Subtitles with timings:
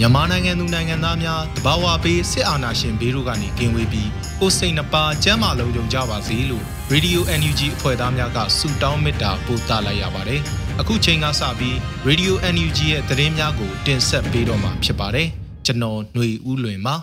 [0.00, 4.10] မြန်မာနိုင်ငံသူနိုင်ငံသားများတဘာဝပေးစစ်အာဏာရှင်ဘေးတို့ကနေကင်းဝေးပြီး
[4.40, 10.40] ကိုယ်စိတ်နှပါကျန်းမာလုံးကြုံကြပါစေလို့ Radio NUG အဖွဲ့သားများကဆုတောင်းမေတ္တာပို့သလိုက်ရပါတယ်။
[10.80, 11.74] အခုချိန်ကစပြီး
[12.08, 15.26] Radio NUG ရဲ့သတင်းများကို တင်ဆက်ပေးတော့မှာဖြစ်ပါတယ်။
[15.66, 16.94] ကျွန်တော်ຫນွေဦးလွင်ပါ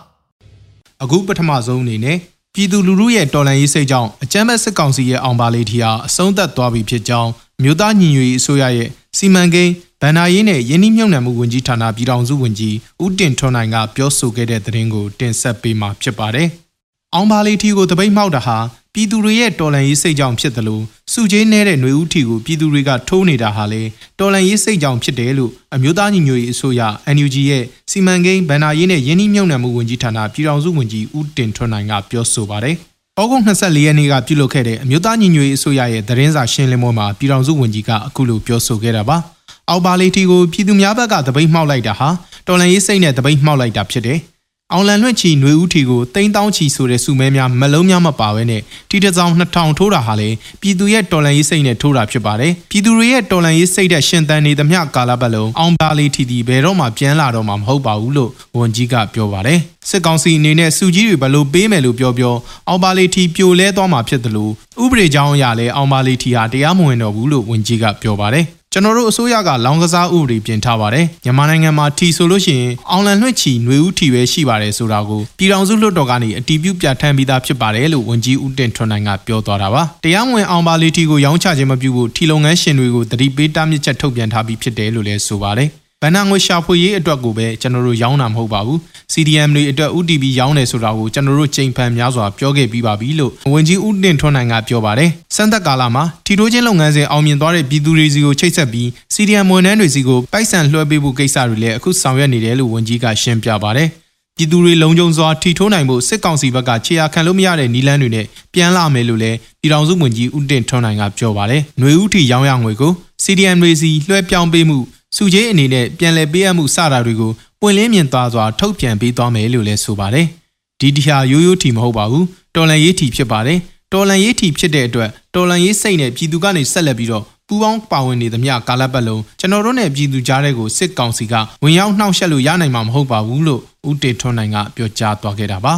[1.04, 2.18] ။အခုပထမဆုံးအနေနဲ့
[2.56, 7.32] ပြည်သူလူထုရဲ့တော်လှန်ရေးစိတ်ကြောင့်အကြမ်းဖက်စစ်ကောင်စီရဲ့အောင်ပါလေးထီဟာအဆုံးသတ်သွားပြီဖြစ်ကြောင်း
[7.64, 16.48] မြို့သားညီညွတ်ရေးအစိုးရရဲ့စီမံကိန်းဗန္ဒာရေးနဲ့ယင်းနှိမ့်မြုံနယ်မှုဝန်ကြီးဌာနပြည်ထောင်စုဝန်ကြီးဦးတင်ထွန်းနိုင်ကပြောဆိုခဲ့တဲ့သတင်းကိုတင်ဆက်ပေးမှာဖြစ်ပါတယ်။
[17.14, 18.58] အောင်ပါလေးထီကိုတပိတ်မှောက်တာဟာ
[18.94, 20.84] ပြည်သူတွေရဲ့တော်လှန်ရေးစိတ်ကြောင့်ဖြစ်တယ်လို့
[21.14, 23.82] စုချင်းနေတဲ့ຫນွေဦးထီကိုပြည်သူတွေကထိုးနေတာဟာလေ
[24.20, 26.82] တော်လှန်ရေးစိတ်ကြောင့်ဖြစ်တယ်လို့အမျိုးသားညီညွတ်ရေးအစိုးရ
[27.16, 32.78] NUG ရဲ့စီမံကိန်းဗန္ဒာရေးနဲ့ယင်းနှိမ့်မြုံနယ်မှုဝန်ကြီးဌာနပြည်ထောင်စုဝန်ကြီးဦးတင်ထွန်းနိုင်ကပြောဆိုပါတယ်။
[33.22, 39.18] ဩဂုတ်24ရက်နေ့ကပြုလုပ်ခဲ့တဲ့အမျိုးသားညီညွတ်ရေးအစိုးရရဲ့သတင်းစာရှင်းလင်းပွဲမှာပြည်ထောင်စုဝန်ကြီးကအခုလိုပြောဆိုခဲ့တာပါ။
[39.70, 42.10] အောက်ပါလီတီကိုပြည်သူများဘက်ကတပိတ်မှောက်လိုက်တာဟာ
[42.48, 44.20] တော်လန်ရေးစိတ်နဲ့တပိတ်မှောက်လိုက်တာဖြစ်တယ်။
[44.74, 50.30] အောင်လန်လွင့်ချီຫນွေဦးထီကိုတိန်းတောင်းချီဆိုတဲ့စုမဲများမလုံးများမပါဘဲနဲ့တီတစောင်း2000ထိုးတာဟာလေ
[50.62, 59.60] ပြည်သူရဲ့တော်လန်ရေးစိတ်နဲ့ထိုးတာဖြစ်ပါတယ်။ပြည်သူတွေရဲ့တော်လန်ရေးစိတ်တဲ့ရှင်သန်နေသမျှကာလပတ်လုံးအောင်ပါလီတီတီဘယ်တော့မှပြန်လာတော့မှာမဟုတ်ပါဘူးလို့ဝန်ကြီးကပြောပါတယ်။
[59.90, 62.36] စစ်ကောင်စီအနေနဲ့စုကြီးတွေဘလို့ပေးမယ်လို့ပြောပြော
[62.68, 64.52] အောင်ပါလီတီပြိုလဲသွားမှာဖြစ်တယ်လို့
[64.84, 68.46] ဥပဒေကြောင်းအရလဲအောင်ပါလီတီဟာတရားမဝင်တော့ဘူးလို့ဝန်ကြီးကပြောပါတယ်။
[68.76, 85.70] ကျွန်တော်တို့အစိုးရကလောင်ကစားဥပဒေပြင်ထားပါတယ်မြန်မာနိုင်ငံမှာထီဆိုလို့ရှိရင်အောင်လန်လွှင့်ချီຫນွေဦးထီပဲရှိပါတယ်ဆိုတာကိုပြည်ထောင်စုလွှတ်တော်ကနေအတည်ပြုပြဋ္ဌာန်းပြီးသားဖြစ်ပါတယ်လို့ဝန်ကြီးဦးတင်ထွန်းနိုင်ကပြောသွားတာပါတရားဝင်အောင်ပါလီထီကိုရောင်းချခြင်းမပြုဖို့ထီလုပ်ငန်းရှင်တွေကိုတတိပေးတားမြစ်ချက်ထုတ်ပြန်ထားပြီးဖြစ်တယ်လို့လည်းဆိုပါတယ်
[86.06, 88.80] ဗန်နာငွေရှာဖွေရေးအတွက်ကိုပဲကျွန်တော်တို့ရောင်းတာမဟုတ်ပါဘူး
[89.14, 103.90] CDM တွေအတွက် UTB ရောင်းတယ်ဆိုတာကိုကျွန်တော်တို့ချိန်ဖန်များစွာပြောခဲ့ပြီးပါပြီလို့ဝန်ကြီးဦးတင်ထွန်းနိုင်ကပြောပါတယ်စံသက်ကာလမှာထီတိုးချင်းလုပ်ငန်းစဉ်အောင်မြင်သွားတဲ့ပြည်သူတွေစီကိုချိတ်ဆက်ပြီး CDM ဝန်ထမ်းတွေစီကိုပိုက်ဆံလွှဲပေးဖို့ကိစ္စတွေလည်းအခုဆောင်ရွက်နေတယ်လို့ဝန်ကြီးကရှင်းပြပါတယ်
[104.38, 112.92] ပြည်သူတွေလုံခြုံစွာထီထိုးနိုင်ဖို့စစ်ကောင်စီဘက်ကခြေရာခံလို့မရတဲ့နီလန်းတွေနဲ့ပြန်လာမယ်လို့လည်းပြည်ထောင်စုဝန်ကြီးဦးတင်ထွန်းနိုင်ကပြောပါတယ်။ຫນွေဦးထီရောင်းရငွေကို
[113.24, 114.78] CDM တွေစီလွှဲပြောင်းပေးမှု
[115.16, 117.32] စုချင်းအနေနဲ့ပြန်လည်ပေးအပ်မှုစတာတွေကို
[117.62, 120.28] ပွင့်လင်းမြင်သာစွာထုတ်ပြန်ပေးသွားမယ်လို့လည်းဆိုပါတယ်။
[120.80, 123.60] ဒီတရားရိုးရိုးထီမဟုတ်ပါဘူး။တော်လန်ရေးထီဖြစ်ပါတယ်။
[123.94, 131.34] တော်လန်ရေးထီဖြစ်တဲ့အတွက်တော်လန်ရေးစိတ်နဲ့ပြည်သူကနေဆက်လက်ပြီးတော့ပူပေါင်းပါဝင်နေသမျှကာလပတ်လုံးကျွန်တော်တို့နဲ့ပြည်သူကြားတဲ့ကိုစစ်ကောင်စီက
[131.64, 135.74] ဝင်ရောက်နှောက်ယှက်လို့ရနိုင်မှာမဟုတ်ပါဘူးလို့ဦးတေထွန်းနိုင်ကပြောကြားသွားခဲ့တာပါ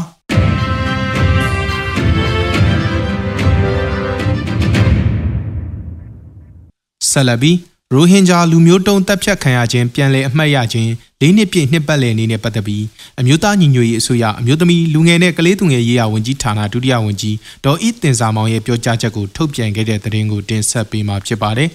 [7.10, 7.52] ဆလဘီ
[7.94, 12.84] ရိုဟင်ဂျာလူမျိုးတုံးတပ်ဖြတ်ခံရခြင်းပြန်လည်အမှတ်ရခြင်းလေးနှစ်ပြည့်နှစ်ပတ်လည်နေ့နဲ့ပတ်သက်ပြီး
[13.20, 21.70] အမျိုးသားညီညွတ်ရေးအစိုးရအမျိုးသမီးလူငယ်နဲ့ကလေးသူငယ်ရေးရာဝန်ကြီးဌာနဒုတိယဝန်ကြီးဒေါ်ဤတင်စာမောင်ရဲ့ပြောကြားချက်ကိုထုတ်ပြန်ခဲ့တဲ့သတင်းကိုတင်ဆက်ပေးမှာဖြစ်ပါတယ်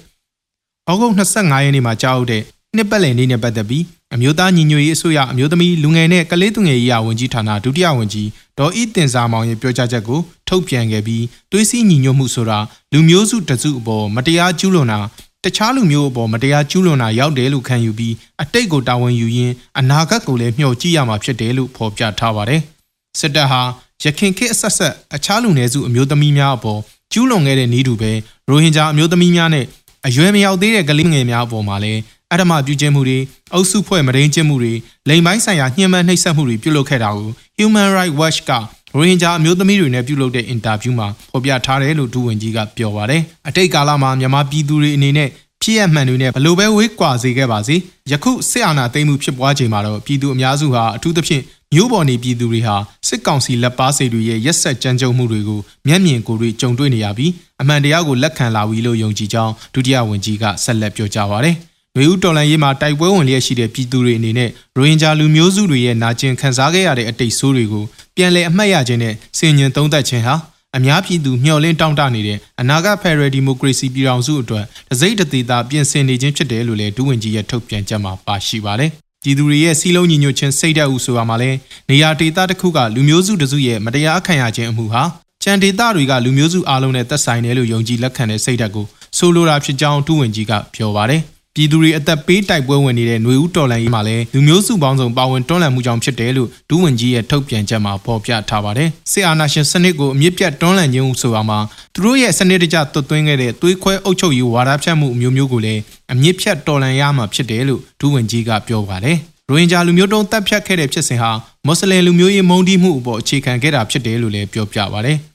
[0.91, 2.43] ။ဩဂုတ်25ရက်နေ့မှာကြားဟုတ်တဲ့
[2.77, 3.85] နှစ်ပတ်လည်နေ့နဲ့ပတ်သက်ပြီး
[4.15, 12.59] အမျိုးသားညီညွတ်ရေးအစိုးရအမျိုးသမီးလူငယ်နဲ့ကလေးသူငယ်ရေးရာဝန်ကြီးဌာနဒုတိယဝန်ကြီးဒေါ်ဤတင်စာမောင်ရဲ့ပြောကြားချက်ကိုထုတ်ပြန်ခဲ့ပြီးသွေးစည်းညီညွတ်မှုဆိုတာ
[12.93, 14.99] လူမျိုးစုတစုအပေါ်မတရားကျူးလွန်တာ
[15.47, 22.61] တခြားလူမျိုးအပေါ်မတရားကျူးလွန်တာရောက်တယ်လို့ခံယူပြီးအတိတ်ကိုတာဝန်ယူရင်းအနာဂတ်ကိုလည်းမျှော်ကြည့်ရမှာဖြစ်တယ်လို့ဖော်ပြထားပါတယ်။
[23.19, 23.63] စစ်တပ်ဟာ
[24.05, 26.81] ရခင်ခေတ်အဆက်ဆက်အခြားလူနည်းစုအမျိုးသမီးများအပေါ်
[27.13, 28.13] ကျူးလွန်ခဲ့တဲ့နည်းတူပဲ
[28.49, 29.67] ရိုဟင်ဂျာအမျိုးသမီးများနဲ့
[30.07, 32.01] အရွယ်မရောက်သေးတဲ့ကလေးငယ်များအပေါ်မှာလည်း
[32.33, 33.19] အဓမ္မပြုကျင့်မှုတွေ
[33.53, 34.73] အုပ်စုဖွဲ့မရင်းကျင့်မှုတွေ
[35.09, 38.51] လိမ်ပိုင်းဆိုင်ရာညှဉ်းပန်းနှိပ်စက်မှုတွေပြုလုပ်ခဲ့တာကို Human Rights Watch က
[38.95, 45.29] ရိုဟင်ဂျာအမျိုးသမီးတွေနဲ့ပြုလုပ်တဲ့အင်တာဗျူးမှာဖော်ပြထားတယ်လို့ဒုဝန်ကြီးကပြောပါတယ်။အတိတ်ကာလမှာမြန်မာပြည်သူတွေအနေနဲ့
[45.63, 47.77] ဖြစ်ရမှန်တွေနဲ့ဘလို့ပဲဝေးကွာစေခဲ့ပါစေ
[48.11, 51.43] ယခုစစ်အာဏာသိမ်းမှုဖြစ်ပွားချိန်မှာတော့ပြည်သူအများစုဟာအထူးသဖြင့်
[51.75, 52.77] မြို့ပေါ်နေပြည်သူတွေဟာ
[53.09, 61.57] စစ်ကောင်စီလက်ပါစေတွေရဲ့ရက်ဆက်ကြမ်းကြုတ်မှုတွေကိုမျက်မြင်ကိုယ်တွေ့ကြုံတွေ့နေရပြီးအမှန်တရားကိုလက်ခံလာပြီလို့ယုံကြည်ကြောင်းဒုတိယဝန်ကြီးကဆက်လက်ပြောကြားပါရယ်။
[61.99, 67.85] မျိုးဦးတော်လန်ရေးမှာတိုက်ပွဲဝင်လျက်ရှိတဲ့ပြည်သူတွေအနေနဲ့ရိုဟင်ဂျာလူမျိုးစုတွေရဲ့နာကျင်ခံစားခဲ့ရတဲ့အတိတ်ဆိုးတွေကို
[68.17, 70.35] ပြန်လည်အမှတ်ရခြင်းနဲ့စင်ញင်သုံးသပ်ခြင်းဟာ
[70.77, 78.91] အများပြည်သူမျှော်လင့်တောင့်တနေတဲ့အနာဂတ်ဖက်ဒရယ်ဒီမိုကရေစီပြည်ထောင်စုအတွက်တစိမ့်တသေးတာပြင်ဆင်နေခြင်းဖြစ်တယ်လို့လည်းဒုဝန်ကြီးရဲ့ထုတ်ပြန်ချက်မှာပါရှိပါတယ်။
[79.23, 81.57] ပြည်သူတွေရဲ့စီးလုံးညီညွတ်ခြင်းစိတ်ဓာတ်ဥဆိုတာမှာလည်း
[81.91, 85.03] နေရာဒေသတစ်ခုကလူမျိုးစုတစုရဲ့မတရားခံရခြင်းအမှုဟာ
[85.43, 88.87] ချန်ဒေသတွေကလူမျိုးစုအလုံးနဲ့သက်ဆိုင်တယ်လို့ယုံကြည်လက်ခံတဲ့စိတ်ဓာတ်ကို
[89.19, 91.23] ဆိုလိုတာဖြစ်ကြောင်းဒုဝန်ကြီးကပြောပါတယ်။
[91.57, 101.59] ပြည်သူတွေအသက်ပေးတိုက်ပွဲဝင်နေတဲ့ຫນွေဦးတော်လှန်ရေးမှာလည်းလူမျိုးစုပေါင်းစုံပါဝင်တွန်းလှန်မှုကြောင့်ဖြစ်တယ်လို့ဒူးဝင်ကြီးရဲ့ထုတ်ပြန်ချက်မှာဖော်ပြထားပါတယ်။စစ်အာဏာရှင်စနစ်ကိုအမြင့်ပြတ်တွန်းလှန်ခြင်းဟုဆိုတာမှာ
[101.95, 105.81] သူတို့ရဲ့စနစ်တကျသွတ်သွင်းခဲ့တဲ့သွေးခွဲအုပ်ချုပ်ရေးဝါဒဖြန့်မှုအမျိုးမျိုးကိုလည်း
[106.13, 109.17] အမြင့်ဖြတ်တော်လှန်ရမှာဖြစ်တယ်လို့ဒူးဝင်ကြီးကပြောပါတယ်။
[109.49, 111.31] ရိုဟင်ဂျာလူမျိုးတုံးတပ်ဖြတ်ခဲ့တဲ့ဖြစ်စဉ်ဟာ
[111.67, 115.19] မွတ်စလင်လူမျိုးရေးမုန်းတီးမှုအပေါ်အခြေခံခဲ့တာဖြစ်တယ်လို့လည်းပြောပြပါတယ်။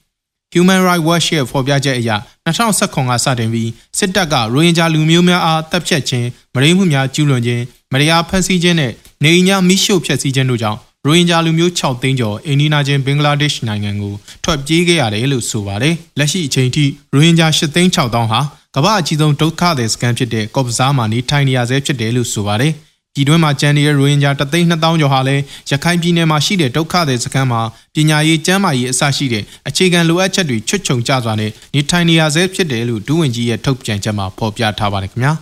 [0.54, 2.10] Human Rights Watch ရဲ့ဖော်ပြချက်အရ
[2.46, 7.62] 2019ကစတင်ပြီးစစ်တပ်ကရိုဟင်ဂျာလူမျိုးများအားတပ်ဖြတ်ခြင်းမရင်းမှုများကျူးလွန်ခြင်း
[7.92, 8.92] မတရားဖမ်းဆီးခြင်းနဲ့
[9.22, 14.14] နေအိမ်များမိရှို့ဖျက်ဆီးခြင်းတို့ကြောင့်ရိုဟင်ဂျာလူမျိုး6သိန်းကျော်အိန္ဒိယချင်းဘင်္ဂလားဒေ့ရှ်နိုင်ငံကို
[14.44, 18.40] ထွက်ပြေးခဲ့ရတယ်လို့ဆိုပါတယ်။လက်ရှိအချိန်ထိရိုဟင်ဂျာ8သိန်း6တောင်းဟာ
[18.76, 22.72] ကမ္ဘာအကြီးဆုံးဒုက္ခသည်စခန်းဖြစ်တဲ့ကော့ဘဇားမှာနေထိုင်နေရဆဲဖြစ်တယ်လို့ဆိုပါတယ်။
[23.18, 27.60] ပြည်တွင်းမှာကျန်နေတဲ့ရိုဟင်ဂျာတသိန်း2000ကျော်ဟာလည်းရခိုင်ပြည်နယ်မှာရှိတဲ့ဒုက္ခသည်စခန်းမှာ
[27.94, 35.32] ပညာရေးကျန်းမာရေးအစရှိတဲ့အခြေခံလိုအပ်ချက်တွေချွတ်ချုံကျစွာနဲ့နေထိုင်နေရဆဲဖြစ်တယ်လို့ဒူးဝင်ကြီးရဲ့ထုတ်ပြန်ချက်မှာဖော်ပြထားပါတယ်ခင်ဗျာ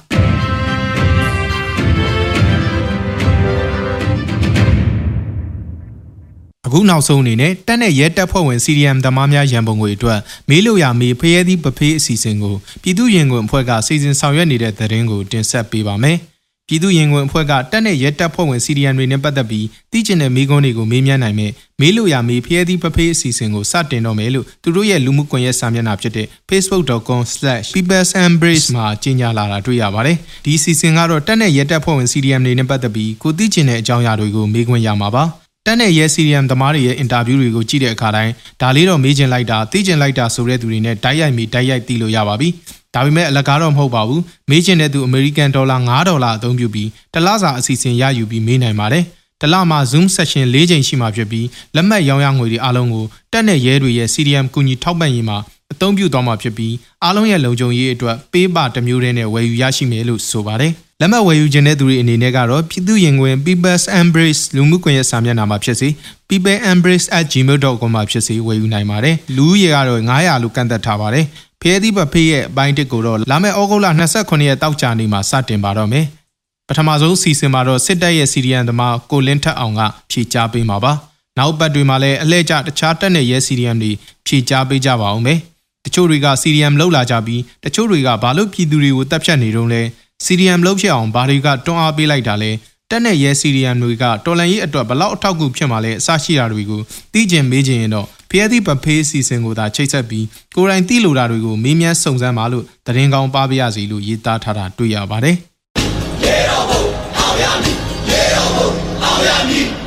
[6.66, 16.18] အခုနောက်ဆုံးအနေနဲ့တက်တဲ့ရဲတပ်ဖွဲ့ဝင် CDM သမားများရန်ပုံငွေအတွက်မေးလို့ရမေးဖရဲသည့်ပဖေးအစီအစဉ်ကိုပြည်သူ့ရင်ခွင်အဖွဲ့ကစီစဉ်ဆောင်ရွက်နေတဲ့သတင်းကိုတင်ဆက်ပေးပါမယ်။
[16.68, 35.24] ပြည်သူ့ရင်ခွင်အဖွဲ့ကတက်တဲ့ရဲတပ်ဖွဲ့ဝင် CDN တွေနဲ့ပတ်သက်ပြီးသိကျင်တဲ့မေးခွန်းတွေကိုမေးမြန်းနိုင်မယ်မေးလို့ရမေးဖျဲသည့်ပဖေးအစီအစဉ်ကိုစတင်တော့မယ်လို့သူတို့ရဲ့လူမှုကွန်ရက်စာမျက်နှာဖြစ်တဲ့ facebook.com/peoplesembrace မှာကြေညာလာတာတွေ့ရပါတယ်ဒီအစီအစဉ်ကတော့တက်တဲ့ရဲတပ်ဖွဲ့ဝင် CDM တွေနဲ့ပတ်သက်ပြီးကိုသိကျင်တဲ့အကြောင်းအရာတွေကိုမေးခွန်းရမှာပါ
[35.66, 42.48] တက်တဲ့ရဲ CDM သမားတွေရဲ့အင်တာဗျူးတွေကိုကြည့်တဲ့အခါတိုင်းဒါလေးတော့မေးချင်လိုက်တာသိချင်လိုက်တာဆိုတဲ့သူတွေနဲ့တိုက်ရိုက်မိတိုက်ရိုက်သိလို့ရပါပြီ
[42.94, 49.04] ဒါပေမဲ့အလကားတော့မဟုတ်ပါဘူးမေးချင်တဲ့သူအမေရိကန်ဒေါ်လာ9ဒေါ်လာအသုံးပြုပြီးတလစာအစီအစဉ်ရယူပြီးမေးနိုင်ပါတယ်
[49.40, 55.38] တလမှာ Zoom session ၄ချိန်ရှိမှဖြစ်ပြီးလက်မှတ်ရောင်းရငွေတွေအားလုံးကိုတက်တဲ့ရဲတွေရဲ့ CDM ကူညီထောက်ပံ့ရေးမှာ
[55.72, 56.74] အသုံးပြုသွားမှာဖြစ်ပြီး
[57.04, 65.88] အားလုံးရဲ့လုံခြုံရေးအတွက်ပေးပတစ်မျိုးတည်းနဲ့ဝယ်ယူရရှိမယ်လို့ဆိုပါတယ် လက်မှတ်ဝယ်ယူခြင်းတဲ့သူတွေအနေနဲ့ကတော့ပြည်သူရင်ခွင် People's Embrace လူမှုကွန်ရက်စာမျက်နှာမှာဖြစ်စေ
[66.28, 71.24] peopleembrace@gmail.com မှာဖြစ်စေဝယ်ယူနိုင်ပါတယ်လူဦးရေကတော့900လို့ကန့်သက်ထားပါတယ်
[71.62, 73.86] ဖျဲသီးပဖေးရဲ့အပိုင်းတစ်ကိုတော့လာမယ့်ဩဂုတ်လ
[74.18, 76.04] 29ရက်တောက်ကြနေ့မှာစတင်ပါတော့မယ်
[76.68, 80.92] ပထမဆုံးစီစဉ်မှာတော့စစ်တပ်ရဲ့စီရီယန်သမားကိုလင်းထက်အောင်ကဖြေကြားပေးမှာပါ
[81.38, 83.90] နောက်ပတ်တွေမှာလည်းအလဲကျတခြားတက်တဲ့ရဲစီရီယန်တွေ
[84.26, 85.38] ဖြေကြားပေးကြပါအောင်မယ်
[85.84, 89.82] တချို့တွေကစီရီယန်လောက်လာကြပြီးတချို့တွေကဘာလို့ပြည်သူတွေကိုတပ်ဖြတ်နေတုံးလဲ
[90.24, 92.50] စီရီယန်လောက်ဖြစ်အောင်ဘာတွေကတွန်းအားပေးလိုက်တာလဲ
[92.90, 96.80] တက်တဲ့ရဲစီရီယန်တွေကတော်လန်ရေးအတွက်ဘလောက်အထောက်အကူဖြစ်မှာလဲအစရှိတာတွေကို
[97.12, 100.26] သိကျင်မေးကျင်ရင်တော့ဖျဲသည့်ပဖေးအစီအစဉ်ကိုသာချိတ်ဆက်ပြီး
[100.56, 105.36] ကိုယ်တိုင်သိလိုတာတွေကိုမေးမြန်းစုံစမ်းပါလို့သတင်းကောင်းပါပြရစီလို့ရေးသားထားတာတွေ့ရပါတယ်။
[106.24, 106.82] ရေတော်ဘုံ
[107.18, 107.76] အောင်ရမည်
[108.10, 108.68] ရေတော်ဘုံ
[109.04, 109.85] အောင်ရမည်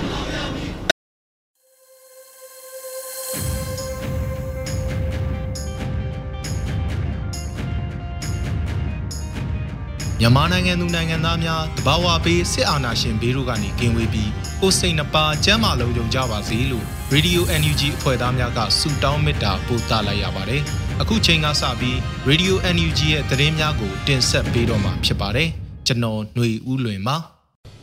[10.21, 14.29] မြန်မာနိုင်ငံသူနိုင်ငံသားများတဘာဝပေးစစ်အာဏာရှင်ဘေးတို့ကနေကင်းဝေးပြီး
[14.61, 20.61] ကိုစိတ်နှပါကျမ်းမာလုံးကြုံကြပါစေလို့ Radio NUG အဖွဲ့သားများကဆုတောင်းမေတ္တာပို့သလိုက်ရပါတယ်။
[21.01, 21.95] အခုချိန်ကစပြီး
[22.29, 25.47] Radio NUG ရဲ့သတင်းများကို တင်ဆက်ပေးတော့မှာဖြစ်ပါတယ်။
[25.87, 27.17] ကျွန်တော်ຫນွေဦးလွင်ပါ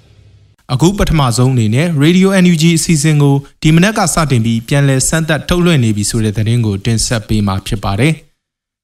[0.73, 8.15] ။အခုပထမဆုံးအနေနဲ့ Radio NUG အစီအစဉ်ကိုဒီမနက်ကစတင်ပြီးပြန်လည်စမ်းသပ်ထုတ်လွှင့်နေပြီဆိုတဲ့သတင်းကိုတင်ဆက်ပေးမှာဖြစ်ပါတယ်။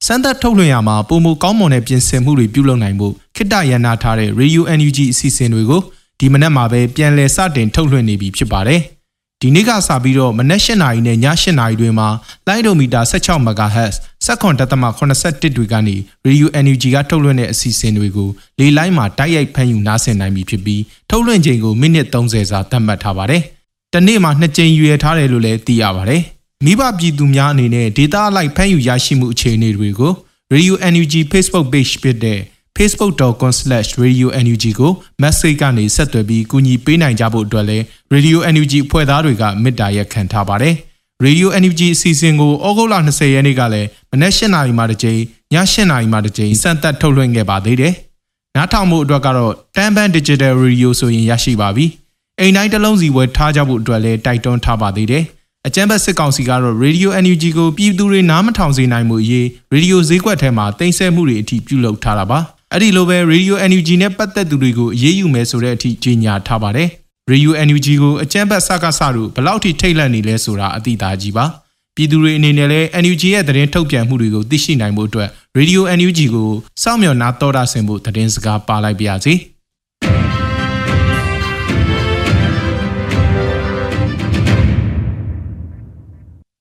[0.07, 5.83] စမ်းသပ်ထုတ်လွှင့်ရမှာပုံမကောင်းမွန်တဲ့ပြင်ဆင်မှုတွေပြုလုပ်နိုင်ဖို့ခိတ္တရန်နာထားတဲ့ Radio NUG အစီအစဉ်တွေကို
[6.19, 8.81] ဒီမနက်မှာပဲပြန်လည်စတင်ထုတ်လွှင့်နေပြီဖြစ်ပါတယ်။
[9.41, 12.09] ဒီနေ့ကစပြီးတော့မနက်၈နာရီနဲ့ည၈နာရီတွင်မှာ
[12.47, 13.95] လိုင်းဒိုမီတာ16 MHz
[14.27, 18.29] 7.81တွေကနေ Radio NUG ကထုတ်လွှင့်တဲ့အစီအစဉ်တွေကို
[18.59, 23.43] လေလိုင်းမှာတိုက်ရိုက်ဖမ်းယူနားဆင်နိုင်ပြီဖြစ်ပြီးထုတ်လွှင့်ချိန်ကိုမိနစ်30စာသတ်မှတ်ထားပါတယ်။
[23.95, 26.23] တနေ့မှာနှစ်ကြိမ်ရွေထားတယ်လို့လည်းသိရပါတယ်။
[26.65, 30.13] မိဘပြည်သူများအနေနဲ့ data အလိုက်ဖမ်းယူရရှိမှုအခြေအနေတွေကို
[30.55, 32.39] Radio NUG Facebook page ဖြစ်တဲ့
[32.77, 34.93] facebook.com/radionug ကို
[35.23, 40.75] message ကနေဆက်သွယ်ပြီးကူညီပေးနိုင်ကြဖို့အတွက်လည်း Radio NUG ဖွဲ့သားတွေကမေတ္တာရက်ခံထားပါတယ်။
[41.25, 45.21] Radio NUG အစီအစဉ်ကိုဩဂုတ်လ20ရက်နေ့ကလည်းမနက်၈နာရီမှတစ်ကြိမ်
[45.53, 47.95] ည8နာရီမှတစ်ကြိမ်စံသက်ထုတ်လွှင့်ခဲ့ပါသေးတယ်။
[48.57, 51.87] နားထောင်မှုအတွက်ကတော့တန်ပန် Digital Radio ဆိုရင်ရရှိပါပြီ။
[52.41, 55.25] အိမ်တိုင်းတစ်လုံးစီဝယ်ထားကြဖို့အတွက်လည်းတိုက်တွန်းထားပါသေးတယ်။
[55.69, 62.39] အကြံဘက်စစ်ကောင်စီကတော့ Radio NUG ကိုပြည်သူတွေနားမထောင်စေနိုင်မှုအရေးရေဒီယိုဈေးကွက်ထဲမှာတင်ဆက်မှုတွေအထိပြုလုပ်ထားတာပါ။
[62.73, 66.89] အဲ့ဒီလိုပဲ Radio NUG နဲ့ပတ်သက်သူတွေကိုအရေးယူမယ်ဆိုတဲ့အထိကြေညာထားပါတယ်။
[67.33, 71.45] Radio NUG ကိုအကြံဘက်စကားစတို့ဘလောက်ထိထိတ်လန့်နေလဲဆိုတာအသိသားကြီးပါ။
[71.97, 75.29] ပြည်သူတွေအနေနဲ့လည်း NUG ရဲ့သတင်းထုတ်ပြန်မှုတွေကိုသိရှိနိုင်မှုအတွက်
[75.59, 76.51] Radio NUG ကို
[76.83, 79.35] စောင့်မျှော်နာတော်တာဆင်ဖို့သတင်းစကားပါလိုက်ပါရစေ။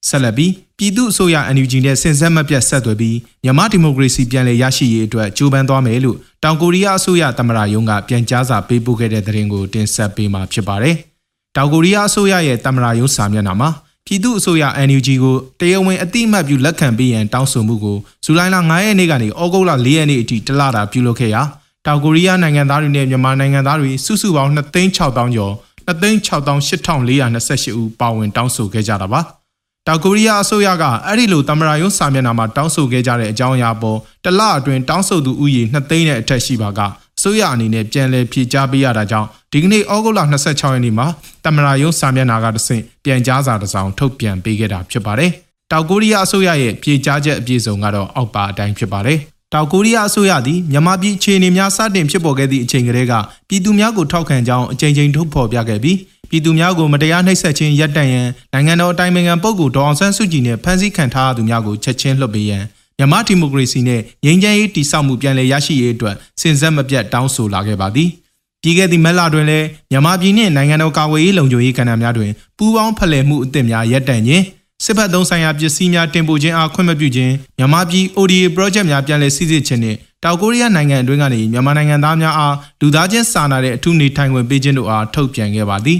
[0.08, 10.96] ဆက်လက်ပြီးပြည်သူ့အစိုးရ NUG နဲ့ဆင်ဆက်မပြတ်ဆက်သွယ်ပြီးမြန်မာဒီမိုကရေစီပြန်လည်ရရှိရေးအတွက်ကြိုးပမ်းသွားမယ်လို့တောင်ကိုရီးယားအစိုးရသမ္မတရုံးကပြန်ကြားစာပေးပို့ခဲ့တဲ့သတင်းကိုတင်ဆက်ပေးမှာဖြစ်ပါတယ်။
[11.55, 13.70] တောင်ကိုရီးယားအစိုးရရဲ့သမ္မတရုံးစာမျက်နှာမှာ
[14.05, 21.41] ပြည်သူ့အစိုးရ NUG ကိုတရားဝင်အတိအမှတ်ပြုလက်ခံပေးရန်တောင်းဆိုမှုကိုဇူလိုင်လ9ရက်နေ့ကနေဩဂုတ်လ4ရက်နေ့အထိတလတာပြုလုပ်ခဲ့ရာ
[21.86, 25.53] တောင်ကိုရီးယားနိုင်ငံသားတွေနဲ့မြန်မာနိုင်ငံသားတွေစုစုပေါင်း2,600ကျော်
[25.88, 29.22] 2,668,428ဦးပါဝင်တောင်းဆိုခဲ့ကြတာပါ။
[29.88, 36.79] တောင်ကိုရီးယားအစိုးရကအဲ့ဒီလိုတမရာယုံစာမျက်နှာမှာတောင်းဆိုခဲ့ကြတဲ့အကြောင်းအရာပေါ်တလအတွင်းတောင်းဆိုသူဥယျာဉ်2သိန်းနဲ့အထက်ရှိပါက
[37.17, 41.07] အစိုးရအနေနဲ့ပြန်လည်ဖြေကြားပေးရတာကြောင့်ဒီကနေ့ဩဂုတ်လ26ရက်နေ့မှာ
[41.45, 45.31] တမရာယုံစာမျက်နှာကတဆင့်ပြန်ကြားစာတစ်စောင်ထုတ်ပြန်ပေးခဲ့တာဖြစ်ပါတယ်။
[45.71, 49.19] တောင်ကိုရီးယားအစိုးရရဲ့ဖြေကြားချက်အပြည့်စုံကတော့အောက်ပါအတိုင်းဖြစ်ပါတယ်။
[49.53, 53.13] တောင်ကိုရီးယားအစိုးရသည်မြန်မာပြည်အခြေအနေများစတင်ဖြစ်ပေါ်ခဲ့သည့်အချိန်ကတည်းက
[53.50, 55.97] ပြည်သူများကိုထောက်ခံကြောင်းအကြိမ်ကြိမ်ထုတ်ဖော်ပြခဲ့ပြီး
[56.31, 62.63] ပြည်သူများကိုမတရားနှိပ်စက်ခြင်းရပ်တန့်ရန်နိုင်ငံတော်အတိုင်ပင်ခံပုဂ္ဂိုလ်ဒေါအောင်ဆန်းစုကြည်နဲ့ဖမ်းဆီးခံထားရသူများကိုချက်ချင်းလွှတ်ပေးရန်
[62.97, 68.09] မြန်မာဒီမိုကရေစီနဲ့ငြိမ်းချမ်းရေးတည်ဆောက်မှုပြန်လည်ရရှိရေးအတွက်စဉ်ဆက်မပြတ်တောင်းဆိုလာခဲ့ပါသည်
[68.61, 74.43] ပြည်ခဲ့သည့်မက်လာတွင်လည်းမြန်မာပြည်နှင့်နိုင်ငံတော်ကာကွယ်ရေးလုံခြုံရေးကဏ္ဍများတွင်ပူးပေါင်းဖလှယ်မှုအသစ်များရပ်တန့်ခြင်း
[74.85, 86.00] စစ်ဘက်သုံးဆိုင်ရာပစ္စည်းများတင်ပို့ခြင်းအားခွင့်မပြုခြင်းမြန်မာပြည် ODA project များပြန်လည်စည်းစိမ်ခြင်းနှင့်တောင်ကိုရီးယားနိုင်ငံအတွင်းကနေမြန်မာနိုင်ငံသားများအားလူသားချင်းစာနာတဲ့အထူးနေထိုင်ခွင့်ပေးခြင်းတို့အားထုတ်ပြန်ခဲ့ပါသည်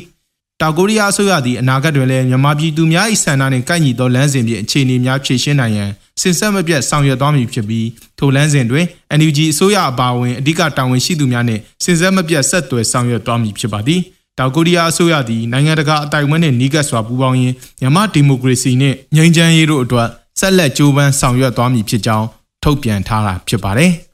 [0.62, 5.90] တောင်ကိုရီးယားအစိုးရသည်အနာဂတ်တွင်လည်းမြန်မာပြည်သူများ၏ဆန္ဒနှင့်ကိုက်ညီသောလမ်းစဉ်ဖြင့်အခြေအနေများဖြည့်ရှင်းနိုင်ရန်
[6.22, 7.88] စင်ဆက်မပြတ်ဆောင်ရွက်သွားမည်ဖြစ်ပြီး
[8.20, 8.86] ထိုလမ်းစဉ်တွင်
[9.20, 14.02] NUG အစိုးရအပါအဝင်အဓိကတာဝန်ရှိသူများနှင့်စင်ဆက်မပြတ်ဆက်သွယ်ဆောင်ရွက်သွားမည်ဖြစ်ပါသည်
[14.38, 20.08] တောင်ကိုရီးယားအစိုးရသည်နိုင်ငံတကာအတိုင်အဝန်နှင့်နှီးကပ်စွာပူးပေါင်းရင်းမြန်မာဒီမိုကရေစီနှင့်ငြိမ်းချမ်းရေးတို့အတွက်
[20.40, 22.28] ဆက်လက်ကြိုးပမ်းဆောင်ရွက်သွားမည်ဖြစ်ကြောင်း
[22.64, 23.94] ထုတ်ပြန်ထားတာဖြစ်ပါတယ်။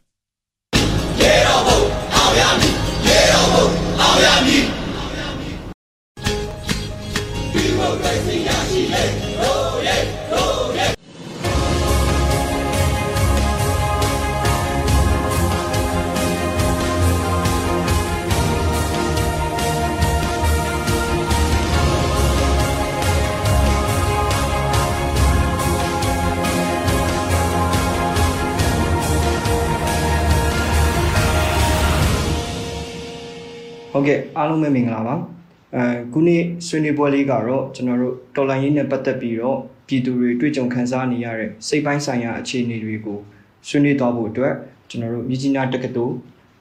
[33.98, 35.16] ဟုတ်ကဲ့အားလုံးပဲမင်္ဂလာပါ
[35.76, 43.20] အဲခုနေ့ဆွေးနွေးပွဲလေးကတော့ကျွန်တော်တို့တော်လိုင်းရေးနဲ့ပတ်သက်ပြီးတော့ပြည်သူတွေတွေ့ကြုံခံစားနေရတဲ့စိတ်ပိုင်းဆိုင်ရာအခြေအနေတွေကို
[43.68, 44.54] ဆွေးနွေးသွားဖို့အတွက်
[44.90, 46.16] ကျွန်တော်တို့မြကြီးနားတက္ကသိုလ်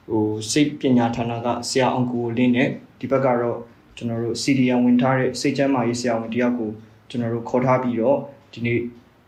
[0.09, 3.57] ဟိုစိတ်ပညာဌာနကဆရာအောင်ကိုလင်းနဲ့ဒီဘက်ကတော့
[3.97, 6.69] ကျွန်တော်တို့ CDN ဝင်ထားတဲ့စိတ်ချမ်းမာရေးဆရာဝန်တယောက်ကို
[7.09, 8.17] ကျွန်တော်တို့ခေါ်ထားပြီးတော့
[8.53, 8.79] ဒီနေ့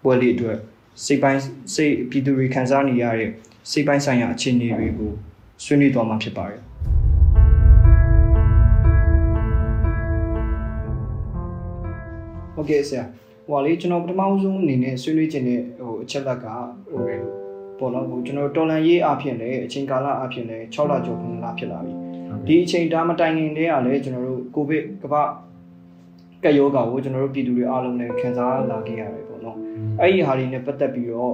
[0.04, 0.58] ပွဲလေးအတွက်
[1.06, 1.42] စိတ်ပိုင်း
[1.75, 3.30] စိတ်ပြည်သူတွေခံစားနေရတဲ့
[3.72, 5.12] စိတ်ပိုင်းဆိုင်ရာအခြေအနေတွေကို
[5.63, 6.69] ဆွေးနွေးသွားမှာဖြစ်ပါတယ်
[12.60, 13.04] ဟုတ်ကဲ့ဆရာ
[13.46, 16.46] ဟိုပါလေကျွန်တော်ပထမဆုံးအနေနဲ့ဆွေးနွေးခြင်းတဲ့ဟိုအချက်လက်က
[16.92, 17.04] ဟို
[17.80, 21.94] ပေါ့နော်ဟိုကျွန်တော်တော်လန်ရေးအဖြစ်လည်းအချိန်ကာလအဖြစ်လည်း6လကျော်9လဖြစ်လာပြီ
[22.48, 25.22] ဒီအချိန်ဒါမတိုင်ခင်တည်းကလည်းကျွန်တော်တို့ကိုဗစ်ကမ္ဘာ
[26.44, 29.58] ကပ်ရောဂါကိုကျွန်တော်တို့ပြည်သူတွေအားလုံးလည်းခံစားလာခဲ့ရတယ်ပေါ့နော်
[30.00, 31.34] အဲ့ဒီဟာတွေနဲ့ပတ်သက်ပြီးတော့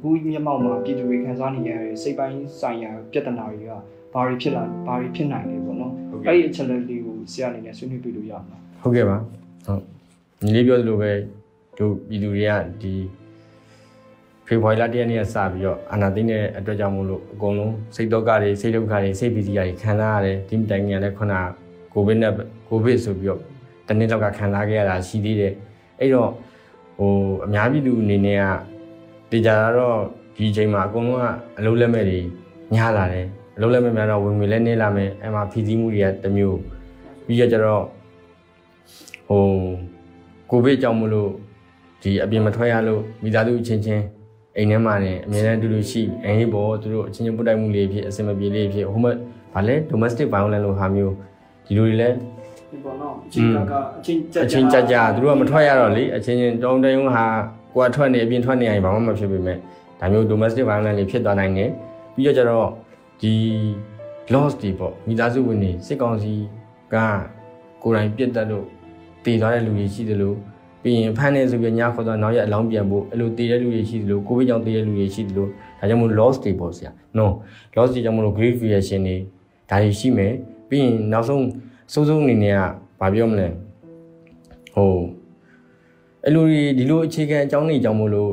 [0.00, 3.72] ခုမျက်မှောက်မှာပြည်သူတွေခံစားနေရတဲ့စိတ်ပိုင်းဆိုင်ရာပြဿနာတွေက
[4.14, 5.92] ဘာတွေဖြစ်လာဘာတွေဖြစ်နိုင်လဲပေါ့နော်
[6.26, 9.16] အဲ့ဒီအချက်လက်လေးကိုဆရာအနေနဲ့ဆွေးနွေးပြလို့ရမှာဟုတ်ကဲ့ပါ
[9.66, 9.93] ဟုတ်
[10.42, 11.12] ညီလေးပြောသလိုပဲ
[11.78, 12.94] တို့ပြည်သူတွေကဒီ
[14.46, 21.34] ဖေဖော်ဝါရီလတရက်နေ့ကစပြီးတော့အာနာသိတဲ့အတွက်ကြောင့်မို့လို့အကုန်လုံးစိတ်တော့ကတွေစိတ်ဒုက္ခတွေစိတ်ပီတိတွေခံစားရတယ်ဒီတိုင်ငံလည်းခုန
[21.92, 22.32] ကိုဗစ်နဲ့
[22.68, 23.40] ကိုဗစ်ဆိုပြီးတော့
[23.88, 25.52] တနေ့လောက်ကခံစားခဲ့ရတာရှိသေးတယ်
[26.00, 26.30] အဲ့တော့
[26.98, 27.10] ဟို
[27.44, 28.44] အများပြည်သူအနေနဲ့က
[29.30, 29.98] တေချာတော့
[30.36, 31.26] ဒီအချိန်မှာအကုန်လုံးက
[31.58, 32.20] အလုံးလက်မဲ့တွေ
[32.74, 33.26] ညားလာတယ်
[33.56, 36.58] အလုံးလက်မဲ့များတော့ဝင်ငွေလည်းနေလာမယ်အဲ့မှာဖီးစည်းမှုတွေကတမျိုး
[37.26, 37.84] ပြီးရကြတော့
[39.28, 39.44] ဟို
[40.54, 41.30] ကိုဗစ်ကြောင့်မလို့
[42.02, 44.04] ဒီအပြင်မထွက်ရလို့မိသားစုချင်းချင်း
[44.56, 49.16] အိမ်ထဲမှာနေအများနဲ့တူတူရှိအရင်ဘောသူတို့အချင်းချင်းပုတ်တိုက်မှုလေးဖြစ်အစင်မပြေလေးဖြစ်ဟိုမဲ့
[49.54, 51.14] ဗာလဲ domestic violence လို့ဟာမျိုး
[51.66, 57.24] ဒီလိုတွေလဲဒီပေါ်တော့အချင်းကအချင်းကြကြအချင်းကြကြသူတို့ကမထွက်ရတော့လေအချင်းချင်းတုံးတုံးဟာ
[57.74, 59.56] ကိုကထွက်နေအပြင်ထွက်နေရင်ဘာမှမဖြစ်ပေမဲ့
[60.00, 61.70] ဒါမျိုး domestic violence လေးဖြစ်သွားနိုင်တယ်
[62.14, 62.68] ပြီးတော့ကျတော့
[63.20, 63.34] ဒီ
[64.32, 66.32] loss တွေပေါ့မိသားစုဝင်တွေစစ်ကောင်စီ
[66.94, 66.96] က
[67.82, 68.66] ကိုယ်တိုင်ပြစ်တတ်လို့
[69.24, 70.36] တည်သွားတဲ့လူတွေရှိတယ်လို့
[70.82, 77.26] ပြီးရင်ဖမ်းနေဆိုပြီးညခေါ်တော့နောက်ရက်အလောင်းပြန်ဖို့အဲ့လိုတည်တဲ့လူတွေရှိတယ်လို့ကိုဗစ်ကြောင့်တည်တဲ့လူတွေရှိတယ်လို့ဒါကြောင့်မို့ loss တွေပေါ့ဆရာ no
[77.76, 79.16] loss တွေကြောင့်မို့လို့ grief reaction တွေ
[79.70, 80.32] ဒါတွေရှိမယ်
[80.68, 81.44] ပြီးရင်နောက်ဆုံး
[81.92, 82.60] စိုးစိုးအနေနဲ့က
[83.00, 83.46] ဘာပြောမလဲ
[84.74, 84.90] ဟို
[86.24, 86.44] အဲ့လို
[86.78, 88.30] ဒီလိုအခြေခံအကြောင်းတွေကြောင့်မို့လို့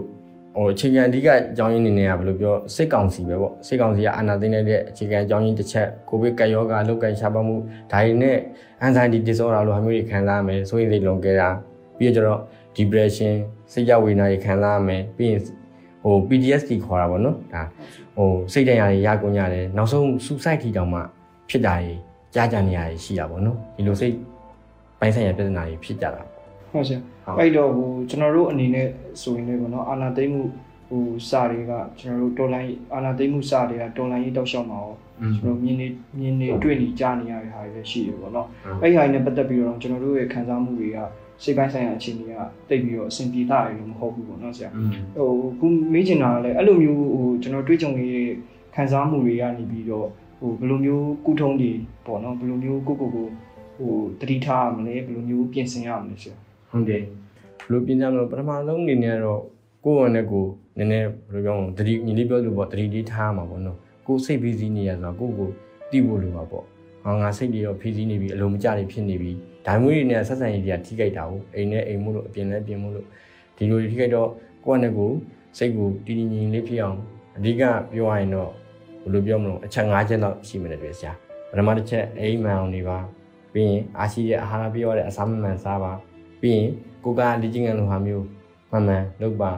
[0.55, 7.55] ဟိုအခြေခံအဓိကအကြောင်းရင်းအနေနဲ့ကဘယ်လိုပြောစစ်ကောင်စီပဲပေါ့စစ်ကောင်စီကအာဏာသိမ်းတဲ့အခြေခံအကြောင်းရင်းတစ်ချက်ကိုဗစ်ကပ်ရောဂါလောက်ကန်ရှားပါမှု
[7.91, 8.37] ဒါတွေနဲ့
[8.85, 11.49] anxiety disorder လိုဟာမျိုးတွေခံစားရမယ်ဆိုရင်စိတ်လုံးကြတာ
[11.97, 12.39] ပြီးတော့
[12.75, 13.33] depression
[13.71, 15.41] စိတ်ကြဝေဒနာတွေခံစားရမယ်ပြီးရင်
[16.03, 17.63] ဟို PTSD ခေါ်တာပေါ့နော်ဒါ
[18.15, 20.99] ဟိုစိတ်တရားတွေရကုန်ရတယ်နောက်ဆုံး suicide ထီတောင်မှ
[21.49, 21.93] ဖြစ်တာတွေ
[22.35, 24.15] ကြားကြနေရရှိတာပေါ့နော်ဒီလိုစိတ်
[24.99, 26.21] ပိုင်းဆိုင်ရာပြဿနာတွေဖြစ်ကြတာ
[26.71, 27.01] ဟုတ်ရှင်
[27.39, 28.87] အဲ့တော့ဟိုကျွန်တော်တို့အနေနဲ့
[29.21, 30.43] ဆိုရင်လည်းပေါ့နော်အာနာသိမ့်မှု
[30.89, 34.93] ဟိုစာတွေကကျွန်တော်တို့တော်လိုင်းအာနာသိမ့်မှုစာတွေကတော်လိုင်းရေးတောက်လျှောက်မှာရော
[35.35, 35.87] ကျွန်တော်မြင်နေ
[36.19, 38.47] မြင်နေတွေ့နေကြားနေရတဲ့ဟာတွေရှိတယ်ပေါ့နော်
[38.81, 40.97] အဲ့ဟာတွေနဲ့ပတ်သက်ပြီးတော့ကျွန်တော်တို့ရဲ့ခံစားမှုတွေက
[41.43, 42.33] စိတ်ပိုင်းဆိုင်ရာအခြေအနေက
[42.69, 44.69] တိတ်ပြီးတော့အဆင်ပြေတာရလို့မဟုတ်ဘူးပေါ့နော်ဆရာ
[45.15, 48.29] ဟိုခုမေးချင်တာကလည်းအဲ့လိုမျိုးဟိုကျွန်တော်တွေးကြုံနေတဲ့
[48.75, 50.07] ခံစားမှုတွေကနေပြီးတော့
[50.39, 51.71] ဟိုဘယ်လိုမျိုးကုထုံးတွေ
[52.05, 53.27] ပေါ့နော်ဘယ်လိုမျိုးကိုကိုကို
[53.77, 56.35] ဟိုတတိထားရမလဲဘယ်လိုမျိုးပြင်ဆင်ရမလဲဆရာ
[56.71, 59.41] ဟုတ်တယ်ဘယ်လိုပြင်ကြမလဲပထမဆုံးအနေနဲ့တော့
[59.85, 60.45] ကိုယ့်ဝန်နဲ့ကို
[60.77, 65.49] နည်းနည်းဘယ်လိုပြောမလဲတတိညီလေးပြောလို့ပေါ့တတိလေးထားမှာပေါ့နော်ကိုစိတ်ပြီးစီးနေရဆိုတော့ကိုကို
[65.91, 66.65] တိဖို့လိုပါပေါ့
[67.03, 69.31] ဟောငါစိတ်တွေရောဖြည့်စည်းနေပြီအလုံးမကြနေဖြစ်နေပြီ
[69.65, 73.05] ဒါမျိုးတွေနဲ့ဆက်ဆံရေးတွေကထိခိုက်တာကိုအိမ်နဲ့အိမ်မှုလို့အပြင်နဲ့ပြင်မှုလို့
[73.57, 74.29] ဒီလိုထိခိုက်တော့
[74.65, 75.09] ကိုယ့်နဲ့ကို
[75.57, 76.97] စိတ်ကိုတည်တည်ငြိမ်လေးဖြစ်အောင်
[77.37, 77.63] အဓိက
[77.93, 78.51] ပြောရရင်တော့
[79.03, 81.13] ဘယ်လိုပြောမလို့အချက်၅ချက်လောက်ရှိမှတယ်တွေ့ဆရာ
[81.49, 82.97] ပထမတစ်ချက်အိမ်မှန်အောင်နေပါ
[83.53, 85.93] ပြီးရင်အားရှိတဲ့အာဟာရပြည့်ရတဲ့အစာမမှန်စားပါ
[86.41, 86.69] ပြီးရင်
[87.03, 88.25] ကိုကလေ့ကျင့်ခန်းလိုဟာမျိုး
[88.71, 89.51] မှန်မှန်လုပ်ပါ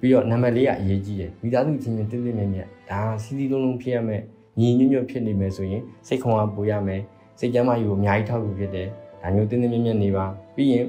[0.00, 4.22] ပြီးတော့နံပါတ်၄ကအရေးကြီးတယ်မိသားစုချင်းချင်းတင်းတင်းမြတ်မြတ်ဒါစီစီလုံးလုံးဖြစ်ရမယ်
[4.60, 7.00] ညီညွတ်ညွတ်ဖြစ်နေမယ်ဆိုရင်စိတ်ခွန်အားပိုရမယ်
[7.38, 8.88] စိတ်ကြမ်းမာရေးကိုအများကြီးထောက်ကူဖြစ်တယ်
[9.22, 10.86] ဒါမျိုးတင်းတင်းမြတ်မြတ်နေပါပြီးရင်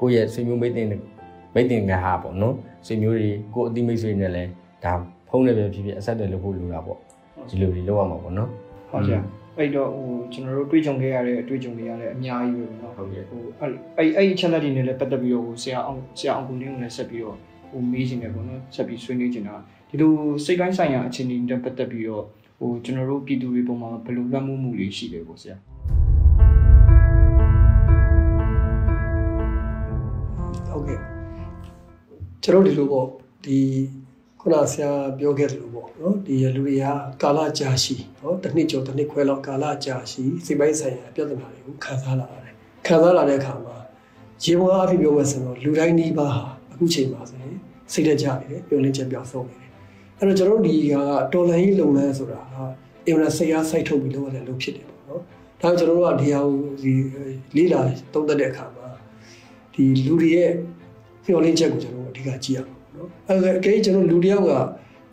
[0.00, 0.86] ကိုယ့်ရဲ့ဆွေမျိုးမိတ်တင်
[1.54, 2.54] မိတ်တင်ကဟာပေါ့နော်
[2.86, 4.50] ဆွေမျိုးတွေကိုအတိမိတ်ဆွေနဲ့လည်း
[4.84, 4.92] ဒါ
[5.28, 6.98] ဖုန်းနဲ့ပဲဖြစ်ဖြစ်အဆက်အသွယ်လုပ်ဖို့လိုတာပေါ့
[7.48, 8.50] ဒီလိုတွေလုပ်ရမှာပေါ့နော်
[8.90, 9.20] ဟုတ်ကဲ့
[9.58, 17.36] အဲ့တော့ဟိုကျွန်တော်တို့တွေးကြုံခဲ့ရတဲ့အတွေ့အကြုံတွေရလည်းအများကြီးပဲပေါ့နော်ဟုတ်ကဲ့ဟိုအဲ့အဲ့အဲ့ channel တွေနဲ့လည်းပတ်သက်ပြီးတော့ဟိုဆရာအောင်ဆရာအောင်ကိုလင်းကိုလည်းဆက်ပြီးတော့
[17.70, 19.54] ဟိုမေးချင်တယ်ပေါ့နော်ဆက်ပြီးဆွေးနွေးချင်တာ
[19.90, 20.12] ဒီလို
[20.44, 22.24] စိတ်တိုင်းဆိုင်ရာအခြေအနေတွေပတ်သက်ပြီးတော့
[22.58, 25.56] ဟိုကျွန်တော်တို့ပြည်သူတွေပုံမှာဘယ်လိုလွှမ်းမိုးမှုတွေရှိတယ်ပေါ့ဆရာ
[30.70, 30.98] ဟုတ်ကဲ့
[32.42, 33.06] ကျွန်တော်ဒီလိုပေါ့
[33.44, 33.58] ဒီ
[34.44, 36.84] ခုနဆရာပြောခဲ့တယ်လို့ပေါ့နော်ဒီလူတွေက
[37.22, 42.54] ကာလကြာရှည်နော်တစ်နှစ်ကျော်တစ်နှစ်ခွဲလောက်ကာလကြာရှည်စိတ်ပိုင်းဆိုင်ရာပြဿနာတွေကိုခံစားလာရတယ်
[42.86, 43.76] ခံစားလာတဲ့အခါမှာ
[44.44, 47.56] ရေပေါ်အဖြစ်ပြောမယ်ဆိုတော့လူတိုင်းနှီးပါဟာအခုချိန်မှာဆိုရင်
[47.92, 49.70] စိတ်တကြနေတယ်ပြောလင်းချက်ပြောင်းဆုံးနေတယ်
[50.18, 50.94] အဲ့တော့ကျွန်တော်တို့ဒီက
[51.32, 52.40] တော်လိုင်းလုပ်ငန်းဆိုတာ
[53.06, 55.24] အင်မတန်စိတ်အားစိုက်ထုတ်ပြီးလုပ်ရတဲ့လုပ်ဖြစ်တယ်ပေါ့နော်ဒါ
[55.60, 56.92] ကြောင့်ကျွန်တော်တို့ကဒီဟာကိုဒီ
[57.56, 57.80] လေးလာ
[58.12, 58.88] သုံးသပ်တဲ့အခါမှာ
[59.74, 60.50] ဒီလူတွေရဲ့
[61.24, 62.81] မျှော်လင့်ချက်ကိုကျွန်တော်တို့အဓိကကြည့်ရအောင်
[63.28, 64.50] နော်အဲအကယ်ကျွန်တော်လူတယောက်က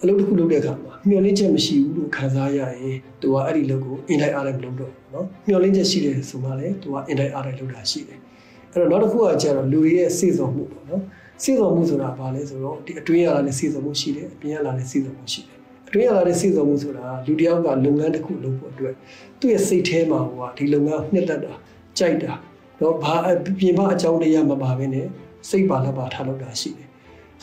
[0.02, 8.19] အလုပ်တစ်ခုလုပ်တဲ့အခါမှာမျှော်လင့်ချက်မရှိဘူးလို့ခံစားရရင်သူကအဲ့ဒီလုပ်ကိုအင်တိုင်းအားနဲ့မလုပ်တော့ဘူးနော်မျှော်လင့်ချက်ရှိတယ်ဆိုမှလည်းသူကအင်တိုင်းအားနဲ့လုပ်တာရှိတယ်
[8.73, 11.02] အဲ့တော့နောက်တစ်ခုကကျတော့လူတွေရဲ့စေစုံမှုပေါ့နော်
[11.43, 18.93] စေစုံမှုဆိုတာဘာလဲဆိုတော့ဒီအတွင်းရလာတဲ့စေစုံမှုရှိတယ်အပြင်ရလာတဲ့စေစုံမှုရှိတယ်အတွင်းရလာတဲ့စေစုံမှုဆိုတာလူတယောက်ကလုပ်ငန်းတစ်ခုလုပ်ဖို့အတွက်
[19.39, 21.54] သူ့ရဲ့စိတ်ထဲမှာဟိုကဒီလုပ်ငန်းနှစ်သက်တာ
[21.97, 22.34] ကြိုက်တာ
[22.80, 23.15] တော့ဘာ
[23.60, 25.08] ပြင်ပအကြောင်းတရားမပါဘဲနဲ့
[25.49, 26.88] စိတ်ပါလက်ပါထားလုပ်တာရှိတယ်။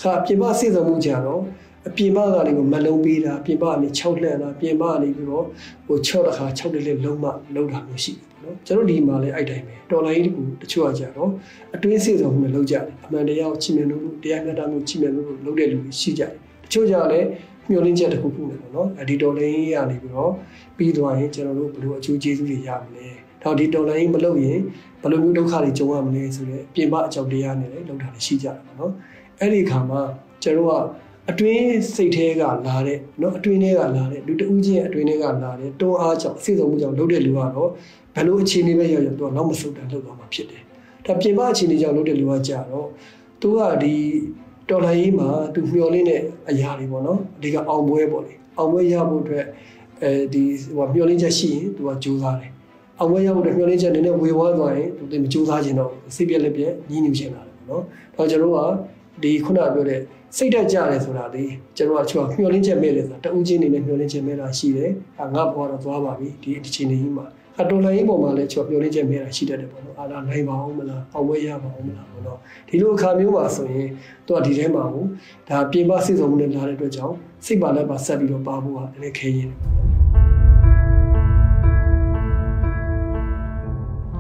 [0.00, 1.40] ခါပြင်ပစေစုံမှုကြတော့
[1.88, 5.44] အပြင်ပကနေကိုမလုံးပေးတာပြင်ပကနေ6လှန်တာပြင်ပကနေပြီးတော့
[5.86, 11.30] ဟို6တခါ6တက်လက်လုံးမလုံးတာမျိုးရှိတယ်နော်ကျွန်တော်ဒီမှာလည်းအဲ့တိုင်းပဲတော်လိုင်းတကူတချို့ကကြတော့
[11.74, 16.30] အတွင်းစေစုံမှုနဲ့လုံးကြတယ်အမှန်တရားကိုချစ်မြတ်လို့တရားမျှတမှုချစ်မြတ်လို့လုံးတဲ့လူတွေရှိကြတယ်
[16.64, 17.26] တချို့ကြလည်း
[17.70, 20.32] မျှော်လင့်ချက်တစ်ခုခုနဲ့ပေါ့နော်အဒီတော်လိုင်းကနေပြီးတော့
[20.76, 23.06] ပြီးသွားရင်ကျွန်တော်တို့ဘယ်လိုအကျိုးကျေးဇူးတွေရမလဲ
[23.42, 24.58] တော့ဒီတော်လိုင်းမလုပ်ရင်
[25.02, 28.92] ဘယ်လိုမျိုးဒုက္ခတွေကြုံရမလဲဆိုတော့ပြင်ပအကြောင်းတရားနဲ့လည်းလုံးတာရှိကြတယ်ပေါ့နော်
[29.39, 30.01] အဲ့ဒီအခါမှာ
[30.43, 30.73] ကျွန်တော်က
[31.29, 37.69] အတွင်းစိတ်ထဲကလာတဲ့เนาะအတွင်းထဲကလာတဲ့လူတဦးချင်းအတွင်းထဲကလာတဲ့တွန်းအားကြောင့်အစိတ်ဆုံးမှုကြောင့်လုပ်တဲ့လူကတော့
[38.15, 40.61] ဘယ်လိုအခြေအနေပဲရောက်ရောက်သူကနောက်မဆုတ်တန်လုပ်သွားမှာဖြစ်တယ်။
[41.05, 42.87] ဒါပြင်ပအခြေအနေကြောင့်လုပ်တဲ့လူကကြတော့
[43.41, 43.93] သူကဒီ
[44.69, 49.45] တော်လိုင်းရေးမှာသူမျောလင်းတဲ့အရာတွေပေါ့နော်အဓိကအောင်ပွဲပေါ့လေအောင်ပွဲရဖို့အတွက်
[50.01, 50.43] အဲဒီ
[50.75, 52.51] ဟိုမျောလင်းချက်ရှိရင်သူကကြိုးစားတယ်။
[52.99, 57.83] အောင်ပွဲရဖို့အတွက်မျောလင်းချက်နည်းနည်းဝေဝါးသွားရင်သူတင်မကြိုးစားခြင်းတော့စိတ်ပြက်လက်ပြက်ညှင်းညူချင်လာတယ်ပေါ့နော်။
[58.15, 58.59] ဒါကျွန်တော်က
[59.22, 60.00] ဒီခုနပြောတဲ့
[60.36, 61.44] စိတ်တက်ကြတယ်ဆိုတာလေ
[61.76, 64.90] ကျွန်တော်ကချောမျောလင်းချက်မဲ့တယ်ဆိုတာတဦးချင်းနေနဲ့မျောလင်းချက်မဲ့တာရှိတယ်။
[65.34, 67.26] ငါဘွားတော့သွားပါပြီဒီဒီချိန်ကြီးမှာ
[67.60, 73.88] အတော်လိုင်းပုံမှာလည်းချောမျောလင်းချက်မဲ့တာရှိတတ်တယ်ပေါ့နော်။အာလာနိုင်ပါအောင်မလား။အောင်ဝဲရပါအောင်မလားပေါ့နော်။ဒီလိုအခါမျိုးမှာဆိုရင်
[74.26, 75.04] သူကဒီထဲမှာကို
[75.48, 79.58] ဒါပြင်ပစစ်စုံမှုနဲ့လာတဲ့အတွက်ကြောင့်စိတ်ပါလက်ပါဆက်ပြီးတော့ပါဖို့ကလည်းခဲရင်တယ်။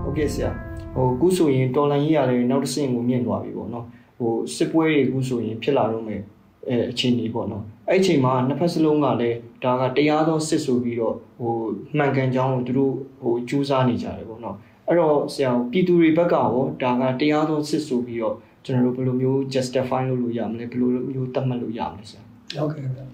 [0.02, 0.50] ဟုတ်ကဲ့ဆရာ
[0.94, 3.86] ဟိုအခုဆိုရင်တော်လန်ကြီးရတယ်နောက်တစ်ဆင့်ကိုမြင့်သွားပြီပေါ့နော်
[4.18, 6.22] ဟိုစစ်ပွဲတွေအခုဆိုရင်ဖြစ်လာတော့မယ်
[6.68, 11.54] အဲအခြေအနေပေါ့နော်အဲ့အချိန်မှာနှစ်ဖက်စလုံးကလည်းဒါကတရားသောစစ်ဆိုပြီးတော့ဟို
[11.96, 14.56] မှန်ကန်ကြောင်းကိုသူတို့ဟိုကြိုးစားနေကြတယ်ပေါ့နော်
[14.88, 16.48] အဲ့တော့ဆရာပြည်သူတွေဘက်ကရော
[16.82, 22.22] ဒါကတရားသောစစ်ဆိုပြီးတော့ကျွန်တော်တို့ဘယ်လိုမျိုး justify လုပ်လို့ရမလဲဘယ်လိုမျိုးသတ်မှတ်လို့ရမလဲဆရာ
[22.58, 23.04] ဟုတ်ကဲ့ဗျာ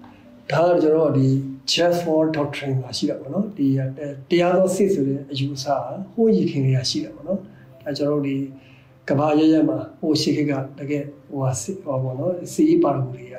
[0.51, 1.27] ဒါကကျွန်တော်တို့ဒီ
[1.73, 3.67] just for doctrine မှာရှိတာပေါ့နော်ဒီ
[4.29, 5.65] တရားသောစစ်ဆိုတဲ့အယူအဆ
[6.13, 7.39] ဟိုးရည်ခင်တွေကရှိတာပေါ့နော်
[7.83, 8.35] ဒါကျွန်တော်တို့ဒီ
[9.09, 13.35] ကဘာရရမှာဟိုရှိခေတ်ကတကယ်ဟိုဟာစစ်ဟောပေါ့နော်စီပါရဂူတွေက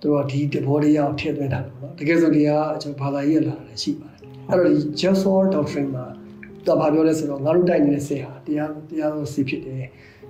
[0.00, 2.50] သူတို့ကဒီတဘောတရားကိုထည့်သွင်းတာပေါ့နော်တကယ်ဆိုဒီက
[2.82, 6.04] ကျွန်တော်ဘာသာရေးလာတာရှိပါတယ်အဲ့တော့ဒီ just for doctrine မှာ
[6.66, 9.84] တော့ဘာပြောလဲဆိုတော့ငါတို့တိုက်နေတဲ့စစ်ဟာတရားတရားသောစစ်ဖြစ်တယ်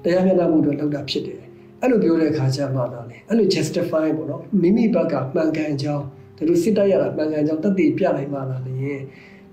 [0.04, 1.40] တရားမျှတမှုတွေလောက်တာဖြစ်တယ်
[1.80, 6.04] အဲ့လိုပြောတဲ့အခါကျမှတော့လေအဲ့လို justify ပေါ့နော်မိမိဘက်ကမှန်ကန်ကြောင်း
[6.36, 8.92] သူတို့စစ်တိုက်ရတာမှန်ကန်ကြောင်းတက်တည်ပြနိုင်မှလာလေ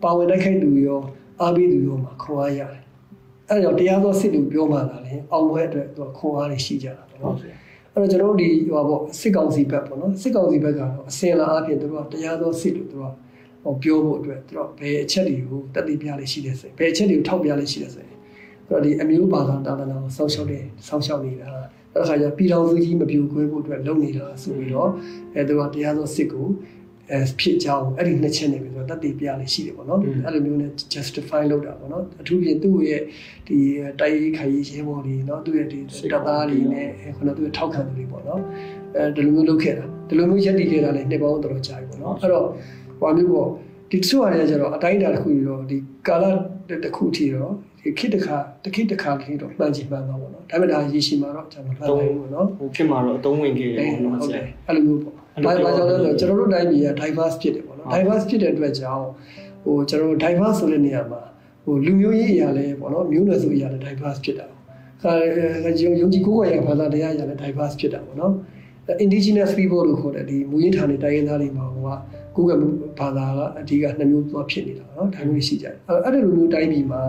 [0.03, 1.01] ပါဝင်တိုက်ခိုက်သူရော
[1.41, 2.81] အားပေးသူရောမှာခွန်အားရတယ်
[3.49, 7.35] အဲ့တော့တရားသောစစ်သူပြောမှလာလေအောင်ပွဲအတွက်သူခွန်အားတွေရှိကြတာပေါ့နော်
[7.93, 13.11] အဲ့တော့ကျွန်တော်တို့ဒီဟိုပေါ့စစ်ကောင်စီဘက်ပေါ့နော်စစ်ကောင်စီဘက်ကတော့အစင်လာအပြင်သူတို့ကတရားသောစစ်သူတို့က
[13.63, 18.15] ဟောပြောဖို့အတွက်သူတို့ဘယ်အချက်တွေကိုတက်တည်ပြလေးရှိတဲ့ဆိုဘယ်အချက်တွေကိုထောက်ပြလေးရှိတဲ့ဆိုအဲ့
[18.69, 21.49] တော့ဒီအမျိုးဘာသာတာသနာကိုစောင့်ရှောက်တဲ့စောင့်ရှောက်နေတာ
[21.93, 24.89] အဲ့ခါကျပြည်တော်စုကြီးမပြိုကွဲဖို့အတွက်လုပ်နေတာဆိုပြီးတော့
[25.35, 26.47] အဲသူကတရားသောစစ်ကို
[27.11, 33.01] အဲဖြစ်ကြောင်းအဲ့ဒီနှစ်ချက်နေပြီးတော့တတ်တည်ပြလေးရှိတယ်ပေါ့နော်အဲ့လိုမျိုးနဲ့ justify လုပ်တာပေါ့နော်အထူးဖြင့်သူ့ရဲ့
[33.47, 33.57] ဒီ
[33.99, 35.79] တိုက်ရေးခိုင်ရေးရဲဘော်တွေနော်သူ့ရဲ့ဒီ
[36.11, 38.41] တပ်သားတွေနဲ့ခုနသူ့ရဲ့ထောက်ခံသူတွေပေါ့နော်
[38.95, 42.47] အဲဒီလိုမျိုးလုပ်ခဲ့တာဒီလိုမျိုးရက်တည်ခဲ့တာလည်းနှစ်ပေါင်းတော်တော်ကြာပြီပေါ့နော်အဲ့တော့
[42.99, 43.49] ဟိုမျိုးပေါ့
[43.91, 46.23] ဒီတချို့အရာကျတော့အတိုင်းအတာတစ်ခုပြီးတော့ဒီကာလ
[46.83, 59.05] တစ်ခုထီတော့ဒီခေတ်တစ်ခါတစ်ခေတ်တစ်ခါလေးတော့မှန်ချင်မှန်ပါပေါ့နော်ဒါပေမဲ့ဒါရေရှည်မှာတော့ကျွန်တော်မှတ်နိုင်ဘူးပေါ့နော်ဟိုဖြစ်မှာတော့အသုံးဝင်ခဲ့တယ်ပေါ့နော်ဟုတ်ဆတရာယ်အဲ့လိုမျိုးပေါ့ ဒါဘာကြောင့်လဲဆိုတော့ကျွန်တော်တို့တိုင်းပြည်က diverse ဖြစ်တယ်ပေါ့နော် diverse ဖြစ်တဲ့အတွက်ကြောင့်
[59.63, 61.21] ဟိုကျွန်တော်တို့ diverse ဆိုတဲ့နေရာမှာ
[61.63, 64.61] ဟိုလူမျိုးရေးအရာလည်းပေါ့နော်မျိုးနွယ်စုအရာလည်း diverse ဖြစ်တာပေါ့
[65.05, 68.33] အဲယုံယုံကြည်ကိုယ်ကိုယ်ရဘာသာတရားအရာလည်း diverse ဖြစ်တာပေါ့နော်
[69.03, 71.87] indigenous people လို့ခေါ်တဲ့ဒီမူရင်းဌာနေတိုင်းရင်းသားတွေမှာဟိုက
[72.35, 72.63] ကိုယ်က
[72.99, 77.01] ဘာသာကအဓိကနှစ်မျိုးသွားဖြစ်နေတာပေါ့နော်ဒါမျိုးရှိကြတယ်အဲ့အဲ့ဒီလိုမျိုးတိုင်းပြည်မှာ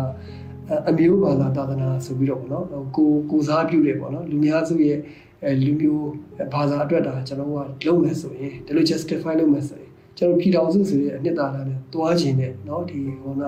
[0.90, 2.64] အမျိုးဘာသာသာသနာဆိုပြီးတော့ပေါ့နော်
[2.96, 4.98] ကိုကိုစားပြုတယ်ပေါ့နော်လူများစုရဲ့
[5.43, 6.07] အဲလူမျိုး
[6.53, 7.49] ဘာသာအတွက်ဒါကျွန်တော်
[7.81, 13.43] ကလုံးမယ်ဆိုရင်ဒီလို justify လုပ်မယ်ဆိုရင်ကျွန်တော်ပြည်တော်စုဆိုတဲ့အနှစ်သာရနဲ့တွားခြင်းနဲ့เนาะဒီဟိုက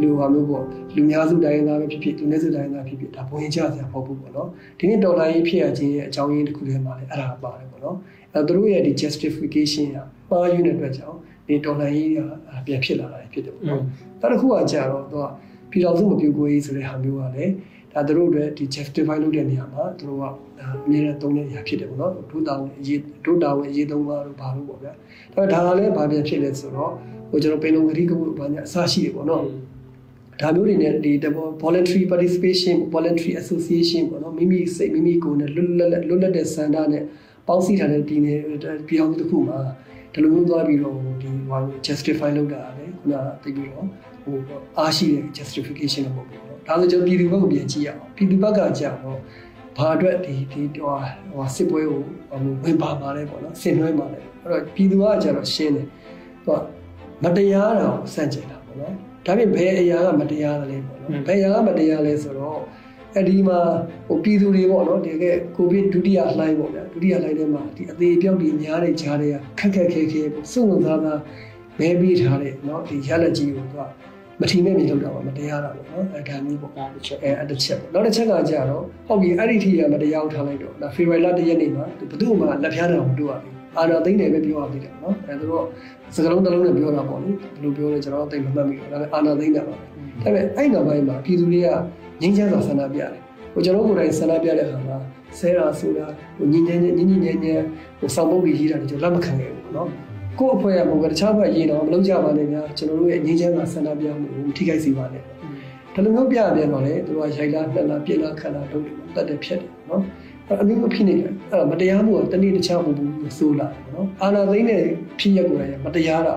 [0.00, 7.96] လူဟာမျိုးပေါ့လူများစုတိုင်းသားပဲဖြစ်ဖြစ်လူနည်းစုတိုင်းသားဖြစ်ဖြစ်ဒါဘဝင်ကြစရာမဟုတ်ဘူးပေါ့เนาะဒီနေ့ဒေါ်လာရေးဖြစ်ရခြင်းရဲ့အကြောင်းရင်းတစ်ခုထဲမှာလည်းအဲ့ဒါပါတယ်ပေါ့เนาะ
[8.32, 9.98] အဲသူတို့ရဲ့ဒီ justification က
[10.30, 12.18] ပါယူတဲ့အတွက်ကြောင့်ဒီဒေါ်လာရေးက
[12.66, 13.80] ပြန်ဖြစ်လာတာဖြစ်တယ်ပေါ့เนาะ
[14.20, 15.24] နောက်တစ်ခုကကြာတော့သူက
[15.70, 17.52] ပြည်တော်စုမပြူကိုရေးဆိုတဲ့ဟာမျိုးကလည်း
[17.93, 20.23] ဒါသူတို့အတွက်ဒီ justify လုပ်တဲ့နေရာမှာသူတို့က
[20.61, 25.01] အမြဲတမ်းသုံးတဲ့အရာဖြစ်တယ်ပေါ့နော်ဒုတာဝင်အရေးဒုတာဝင်အရေးသုံးပါလို့ဘာလို့ပေါ့ဗျာဒါ
[25.33, 26.91] ပေမဲ့ဒါကလည်းဘာပြန်ဖြစ်လဲဆိုတော့
[27.29, 29.43] ဟိုကျွန်တော်ပင်လုံဂရိကမှုဘာညာအစရှိတယ်ပေါ့နော်
[30.41, 31.11] ဒါမျိုးတွေနဲ့ဒီ
[31.63, 37.03] voluntary participation voluntary association ပေါ့နော်မိမိစိတ်မိမိကိုယ်နဲ့လွတ်လပ်လွတ်လပ်တဲ့စန္ဒနဲ့
[37.47, 38.39] ပေါင်းစည်းထားတဲ့ပြည်နယ်
[38.87, 39.59] ပြည်အောင်တစ်ခုမှာ
[40.13, 43.85] ဒီလိုမျိုးသွားပြီးတော့ဒီဟို justify လုပ်တာလေခုနကသိပြီးတော့
[44.23, 44.35] ဟို
[44.77, 49.19] အားရှိတဲ့ justification လို့ပေါ့ပေါ့ ဒါဆိုကျွန်တော်ပြည်သူဘက်ကိုပြန်ကြည့်ရအောင်ပြည်သူဘက်ကကြာတော့
[49.77, 50.85] ဘာအတွက်ဒီဒီဟို
[51.37, 55.85] ဟာစစ်ပွဲကိုဟိုဝင်ပါပါလဲပေါ့နော်ဆင်နွှဲပါလဲအဲ့တော့ပြည်သူကကြာတော့ရှင်းတယ်
[56.45, 56.59] သူက
[57.23, 58.93] မတရားတာကိုစန့်ကျင်တာပေါ့နော်
[59.25, 62.59] ဒါပြင်ဘယ်အရာကမတရားလဲပေါ့နော်ဘယ်အရာကမတရားလဲဆိုတော့
[63.15, 63.59] အဲ့ဒီမှာ
[64.07, 71.19] ဟိုပြည်သူတွေပေါ့နော်တကယ်ကိုဗစ်ဒုတိယလှိုင်းပေါ့ဗျာဒုတိယလှိုင်းထဲမှာဒီအသေးပြောက်တွေများတဲ့ကြားတွေကခက်ခက်ခဲခဲစုံစားစား
[71.79, 73.81] ဘဲပြီးထားတဲ့နော်ဒီရလက်ကြီးကိုသူက
[74.41, 85.65] မထီမဲ့မြင်လို့တာပါမတရားတာပေါ့နော်အဲဒါမျိုးပေါ့အဲတစ်ချက်အဲတစ်ချက်ပေါ့နောက်တစ်ချက်ကကြာတော့ဟုတ်ပြီအဲ့ဒီထီကမတရားထားလိုက်တော့ဒါဖေရိုင်လာတရက်နေ့မှာဘယ်သူမှလက်ဖျားတာမတို့ရဘူးအာနာသိမ့်တယ်ပဲပြောရသေးတယ်နော်အဲသူတို့
[86.15, 89.85] စကလုံးတစ်လုံးနဲ့ပြောတာပေါ့လေဘယ်လိုပြောလဲကျွန်တော်သိမမှတ်မိဘူးဒါပေမဲ့အာနာသိမ့်တာပါဒါ
[90.23, 91.67] ပေမဲ့အဲ့နောက်ပိုင်းမှာပြည်သူတွေက
[92.21, 93.11] ငင်းချမ်းစွာဆန္ဒပြတယ်
[93.53, 94.97] ဟိုကျွန်တော်ကိုယ်တိုင်ဆန္ဒပြတဲ့အခါမှာ
[95.39, 96.05] ဆဲတာဆိုတာ
[96.37, 97.61] ဟိုညင်ညင်ညင်ညင်ညင်ညင်ညင်
[97.99, 99.89] ဟိုစောင်းပုတ်ကြီးရေးတာကျွန်တော်လက်မခံခဲ့ဘူးနော်
[100.39, 105.23] ကိုယ့်အဖွဲ့ကဘုကတခြားဘက်ရေးတော့မလုပ်ကြပါနဲ့များကျွန်တော်တို့ရဲ့ငင်းချမ်းစွာဆန္ဒပြမှုကိုထိခိုက်စေပါနဲ့
[105.93, 110.01] ဒါလိုမျိုးပြပြန်တော့လေသူတို့ကရိုက်လာနှက်လာပြစ်လာခတ်လာလုပ်တယ်တတ်တယ်ဖြတ်တယ်နော်
[110.61, 114.83] အမျိုးမဖြစ်နေတယ်အဲ့တော့မတရားမှုကတနေ့တခြားမဟုတ်ဘူးဆိုလာတယ်နော်အာနာသိမ့်တဲ့
[115.19, 116.35] ဖြစ်ရက်ကိုလည်းမတရားတာ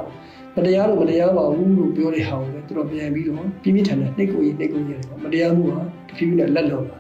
[0.57, 5.71] မတရားလို့မတရားပါဘူးလို့ပြောတဲ့ဟာကိုလည်းသူတို့ပြန်ပြီးတော့ပြင်းပြထန်တဲ့နှိတ်ကိုကြီးနှိတ်ကိုကြီးတယ်မတရားမှုက
[6.09, 6.97] တဖြည်းဖြည်းနဲ့လက်လွန်လာ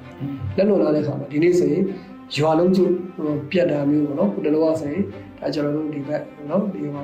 [0.56, 1.84] လက်လွန်လာတဲ့အခါမှာဒီနေ့ဆိုရင်
[2.36, 2.80] ရွာလုံးကျ
[3.50, 5.04] ပြတ်တာမျိုးပေါ့နော်ဟိုတလောကဆိုရင်
[5.42, 7.02] ဒါကျွန်တော်တို့ဒီဘက်နော်ဒီမှာ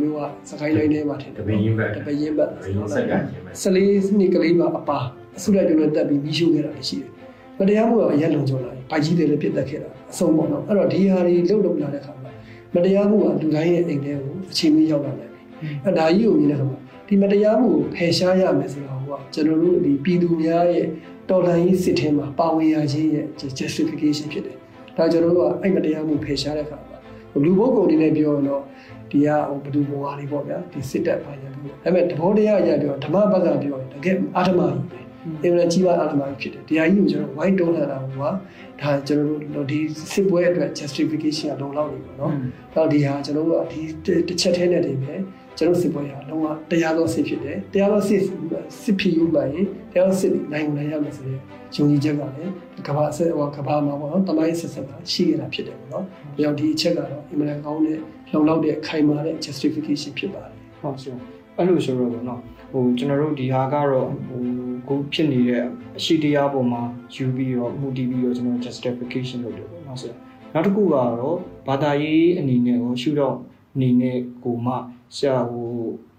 [0.00, 4.98] မျိုးကစကိုင်းလိုင်းထဲမှာထင်တယ်တပင်းရင်ဘက်တပင်းရင်ဘက်တပင်းရင်ဆက်ကခြင်းပဲဆလေးနှစ်ကလေးပါအပါ
[5.36, 7.10] အဆုလိုက်တုံးနဲ့တက်ပြီးပြီးရှို့ခဲ့တာလည်းရှိတယ်
[7.58, 12.30] မတရားမှုကအရက်လုံကြလာတယ်။ဘာကြီးတယ်လည်းပြစ်တက်ခဲ့တာအဆုံးပေါ့နော်။အဲ့တော့ဒီဟာတွေလှုပ်လှုပ်လာတဲ့ခါမှာ
[12.74, 15.42] မတရားမှုကလူတိုင်းရဲ့အိမ်ထဲကိုအချိန်မီရောက်လာနိုင်ပြီ။
[15.84, 20.86] အဲ့ဒါကြီးကိုမြင်တဲ့ခါမှာဒီမတရားမှုကိုဖယ်ရှားရမယ်ဆိုတာကကျွန်တော်တို့ဒီပြည်သူများရဲ့
[21.28, 23.24] တော်လှန်ရေးစစ်ထဲမှာပါဝင်ရခြင်းရဲ့
[23.58, 24.56] justification ဖြစ်တယ်
[24.96, 26.89] ဒါကျွန်တော်တို့ကအဲ့မတရားမှုဖယ်ရှားတဲ့အခါမှာ
[27.44, 28.62] လူဘုတ်ကုန်အနေနဲ့ပြောရင်တော့
[29.10, 34.98] ဒီကဟိုဘဒူဘဝလေးပေါ့ဗျာဒီစစ်တပ်ပိုင်းရပြောဒါပေမဲ့တဘောတရားအရပြောဓမ္မဘက်ကပြောရင်တကယ်အာဓမကြီးပဲ
[35.42, 39.78] အင်္ဂလိပ်ကြီးပါအာဓမကြီးဖြစ်တယ်တရားကြီးကိုကျွန်တော် white တုံးလာတာကဒါကျွန်တော်တို့ဒီ
[40.12, 42.32] စစ်ပွဲအတွက် justification ကလုံလောက်နေပါတော့။
[42.74, 43.80] တော့ဒီဟာကျွန်တော်တို့ကဒီ
[44.28, 45.14] တစ်ချက်သေးနဲ့တည်းပဲ
[45.60, 48.20] ကျွန်တော်စစ်ပွဲရလုံးဝတရားသောစစ်ဖြစ်တယ်။တရားသောစစ်
[48.82, 51.38] စစ်ဖြစ်ယူပါရင်တရားသောစစ်နိုင်နိုင်ရမယ်ဆိုတဲ့
[51.76, 52.52] ယုံကြည်ချက်ကလည်း
[52.86, 56.04] ကဘာအဆက်ဟောကဘာမှာပေါ့နော်တမိုင်းဆက်ဆက်ကရှိရတာဖြစ်တယ်ပေါ့နော်။
[56.36, 57.98] ဒါကြောင့်ဒီအချက်ကတော့အင်မတန်ကောင်းတဲ့
[58.32, 61.14] လုံလောက်တဲ့ခိုင်မာတဲ့ justification ဖြစ်ပါတယ်။ဟုတ်ဆို
[61.56, 62.40] အဲ့လိုဆိုတော့ဗောနော်
[62.72, 64.42] ဟိုကျွန်တော်တို့ဒီဟာကတော့ဟို
[64.88, 65.64] ကိုဖြစ်နေတဲ့
[65.98, 66.82] အရှိတရားပေါ်မှာ
[67.14, 70.12] ယူပြီးတော့မူတည်ပြီးတော့ကျွန်တော် justification လုပ်တယ်ပေါ့နော်ဆို
[70.54, 71.36] နောက်တစ်ခုကတော့
[71.68, 73.36] ဘာသာရေးအနေနဲ့ဟိုရှုတော့
[73.74, 74.74] အနေနဲ့ကိုမှ
[75.16, 75.68] ဆရာဟို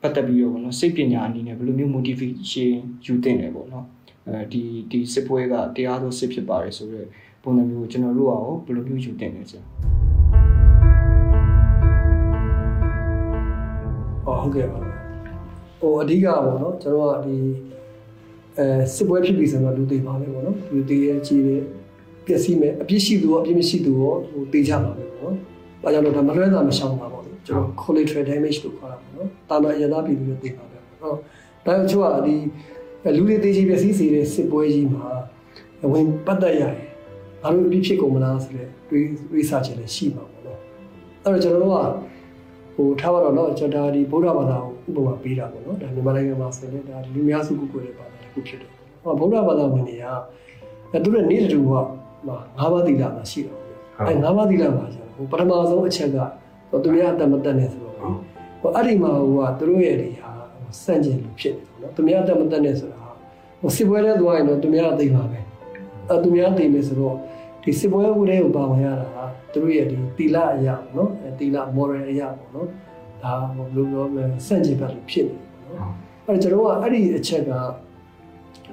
[0.01, 2.71] ပတ်သက်ပြီးတော့ဗောနော်စိတ်ပညာအနေနဲ့ဘယ်လိုမျိုး motivation
[3.05, 3.85] ယူတင်တယ်ပေါ့နော်
[4.27, 7.07] အဲဒီဒီစစ်ပွဲကတရားသောစစ်ဖြစ်ပါတယ်ဆိုတော့
[7.43, 9.63] ပုံစံမျိုးကိုကျွန်တော်တို့ကရောဘယ်လိုမျိုးယူတင်လဲဆရာ
[14.25, 14.79] ဟောဟုတ်ကဲ့ပါ
[15.79, 17.37] ဟိုအဓိကပေါ့နော်ကျွန်တော်ကဒီ
[18.57, 21.63] အဲစစ်ပွဲဖြစ်ပြီဆိုတော့လူသေးပါပဲပေါ့နော်လူသေးရဲ့ကြီးတယ်
[22.25, 25.35] ပျက်စီးမယ်အပြစ်ရှိသူရောအပြစ်မရှိသူရောဟိုတေးကြပါပဲပေါ့နော်။
[25.83, 31.17] ဘာကြောင့်လဲဒါမလွဲတာမရှောင်ပါပေါ့လေ ကျွန်တော် collateral damage လို့ခေါ်တာပေါ့နော်တာမန်ရသားပြည်သူတွေသိပါမယ်ဟုတ်
[31.65, 32.35] ဒါကြောင့်ချို့ကဒီ
[33.17, 35.07] လူတွေသိချင်ပျက်စီးစေတဲ့စစ်ပွဲကြီးမှာ
[35.91, 36.75] ဝင်ပတ်သက်ရတယ်
[37.41, 40.59] ဘာလို့ပြဖြစ်ကုန်မလားဆိုတဲ့တွေးတွေးဆခြင်းလည်းရှိမှာပေါ့နော်
[41.23, 41.77] အဲ့တော့ကျွန်တော်တို့က
[42.75, 48.69] ဟိုထားပါတော့နော်ကျွန်တော်ဒီဗုဒ္ဓဘာသာကိုဥပမာပေးတာပေါ့နော်ဒါမြန်မာနိုင်ငံမှာဆိုရင်ဒါလူများစုကိုကိုယ်တွေပါတယ်ခုဖြစ်တယ်
[49.03, 49.97] ဟောဗုဒ္ဓဘာသာဝင်တွေ
[50.91, 51.71] ကသူတို့နေ့တူက
[52.27, 53.55] မှာငါးပါးသီလမှာရှိတယ်
[54.07, 56.17] အဲငါးပါးသီလမှာကျွန်တော်ပထမဆုံးအချက်က
[56.84, 57.94] သူများအတ္တမတတ်နေဆိုတော့
[58.60, 60.30] ဟိုအဲ့ဒီမှာဟိုကသူတို့ရဲ့တွေဟာ
[60.82, 62.98] စန့်ကျင်လူဖြစ်နေတယ်နော်သူများအတ္တမတတ်နေဆိုတာ
[63.60, 65.38] ဟိုစစ်ပွဲထဲသွားရင်တော့သူများအသိပါပဲ
[66.10, 67.16] အဲသူများသိမယ်ဆိုတော့
[67.62, 69.18] ဒီစစ်ပွဲဦးလေးကိုပါဝင်ရတာက
[69.52, 72.68] သူတို့ရဲ့ဒီသီလအရာပေါ့နော်အဲသီလ moral အရာပေါ့နော်
[73.22, 75.92] ဒါဘယ်လိုပြောမလဲစန့်ကျင်ဘက်လိုဖြစ်နေတယ်ပေါ့နော်
[76.26, 77.50] အဲ့တော့ကျွန်တော်ကအဲ့ဒီအချက်က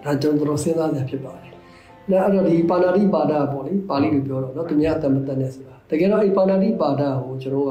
[0.04, 1.52] ဒါကျွန်တော်တို့စဉ်းစားကြဖြစ်ပါတယ်။
[2.12, 7.67] ဒါအဲ့တော့ဒီပါဏာတိပါဒပေါ့လေပါဠိလိုပြောတော့เนาะသူများအတ္တမတတ်နဲ့ဆိုတာ တကယ်တော့အဲ့ပါဏာတိပါဒကိုကျွန်တော်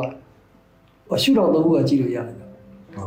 [1.10, 2.36] ကရှုတော်သုံးခုကကြည့်လို့ရတယ်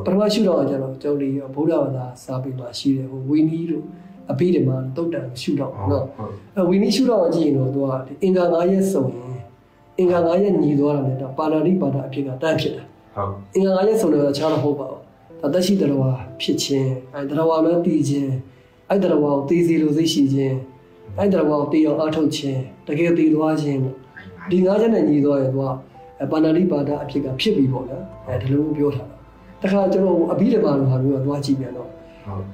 [0.04, 3.84] ပထမရှုတော်ကကျွန်တော်ကျောင်းလေးဗုဒ္ဓဘာသာစာပေမှာရှိတယ်ဟိုဝီနီးတို့
[4.30, 6.04] အပိဓမ္မာတုတ်တံရှုတော်နော်
[6.56, 7.86] အဲဝီနီးရှုတော်ကြည့်ရင်တော့သူက
[8.22, 9.38] အင်္ဂါ၅ရက်စုံရင်
[9.98, 15.00] အင်္ဂါ၅ရက်ညီသွားတာနဲ့တော့ပါဏာတိပါဒအဖြစ်ကတန့်ဖြစ်တာဟုတ်အင်္ဂါ၅ရက်စုံတော့ခြားတော့ဟုတ်ပါဘူး
[15.40, 20.56] ဒါသက်ရှိတော်ဝါဖြစ်ခြင်းအဲတော်ဝါလည်းတည်ခြင်းဲ့တရဝါကိုသိစီလိုသိရှိခြင်း
[21.18, 23.96] အဲ့တရဝါကိုသိအောင်အားထုတ်ခြင်းတကယ်သိသွားခြင်းပေါ့
[24.50, 25.64] ဒီငါးချက်နဲ့ညီသွားရင်သူက
[26.30, 29.16] ပါဏာတိပါဒအဖြစ်ကဖြစ်ပြီပေါ့နော်အဲဒီလိုပြောထားတာ
[29.62, 31.88] တခါကျွန်တော်အဘိဓမ္မာလိုဟာမျိုးကသွားကြည့်ပြန်တော့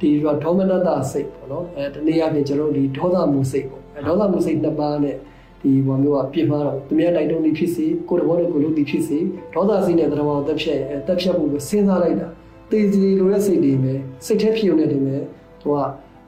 [0.00, 5.16] ဒီတော့ဒေါမနတစိတ်ပေါ့နော်အဲတနည်းအားဖြင့်ကျွန်တော်ဒီဒေါသမှုစိတ်ပေါ့အဲဒေါသမှုစိတ်နှစ်ပါးနဲ့
[5.62, 9.18] ဒီဘာမျိုးကပြင်းမှာတော့သူများတိုက်တုံးနေဖြစ်စေကိုယ်တော်နဲ့ကိုယ်လို့ဒီဖြစ်စေ
[9.54, 12.28] ဒေါသစိတ်နဲ့တရားဝတက်ဖြတ်တက်ဖြတ်မှုကိုစဉ်းစားလိုက်တာ
[12.70, 13.92] တေးစီလိုတဲ့စိတ်တွေပဲ
[14.26, 15.16] စိတ်ထဲဖြစ်ုံနဲ့တွေပဲ
[15.60, 15.74] သူက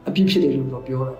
[0.08, 1.12] အပြစ်ဖြစ်တယ်လို့တော့ပြောတာ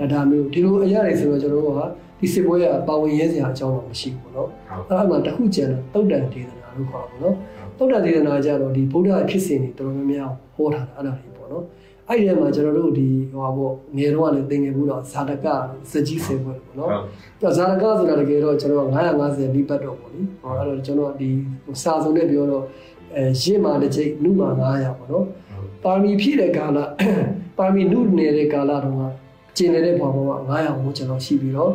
[0.00, 1.80] ဒါဒါမျိုးဒီလိုအရာတွေဆိုတော့ကျွန်တော်တို့က
[2.22, 4.48] ဒီစစ်ပွဲကပါဝင်ရဲစရာအကြောင်းတော့မရှိဘူးပေါ့နော်
[4.88, 7.36] အဲ့ဒါမှတစ်ခုကျန်တော့တုတ်တန်ဒေသနာလို့ခေါ်တာပေါ့နော်
[7.78, 11.64] တုတ်တန်ဒေသနာကြတော့ဒီဗုဒ္ဓရဲ့ဖြစ်စဉ်တွေတော်တော်များများဟောထားတာအဲ့ဒါတွေပေါ့နော်
[12.08, 15.46] အဲ့ဒီထဲမှာကျွန်တော်တို့ဒီဟိုပါပေါ့ငယ်တော့လည်းသင်ငယ်ဘူးတော့ဇာတက
[15.90, 16.90] စကြီးဆယ်ပွဲပေါ့နော်
[17.40, 18.88] အဲ့ဇာတကဆိုတာတကယ်တော့ကျွန်တော်
[19.22, 21.30] 950နိပတ်တော့ပေါ့လေဟောအဲ့တော့ကျွန်တော်ဒီ
[21.82, 22.64] စာစုံနဲ့ပြောတော့
[23.16, 25.26] အဲရင့်မာတစ်ချိန်နုမာ900ပေါ့နော်
[25.84, 26.78] ပါမီဖြည့်တဲ့ကာလ
[27.58, 29.10] ပါမီနုနေတဲ့ကာလတော့
[29.57, 31.71] ကျင်နေတဲ့ဘဝမှာ900ဝန်းကျင်တော့ရှိပြီးတော့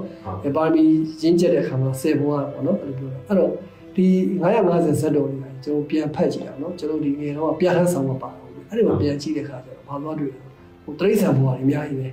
[0.57, 0.85] ပါမီ
[1.23, 3.51] ရင်းကျက်တဲ့အခါမှာ10ဘဝပေါ့နော်အဲ့လိုပြောတာအဲ့တော့
[3.97, 4.07] ဒီ
[4.53, 8.31] 950ဇက်တော်တွေကကျွန်တော်ပြန်ဖတ်ကြည့်အောင်နော်ကျွန်တော်ဒီငယ်တော့ပြဋ္ဌာန်းဆောင်မှာပါ
[8.69, 10.39] အဲ့ဒီမှာပြန်ကြည့်တဲ့အခါကျတော့ဘာလို့တွေ့လဲ
[10.85, 12.09] ဟိုတရိษံဘဝတွေအများကြီးပဲ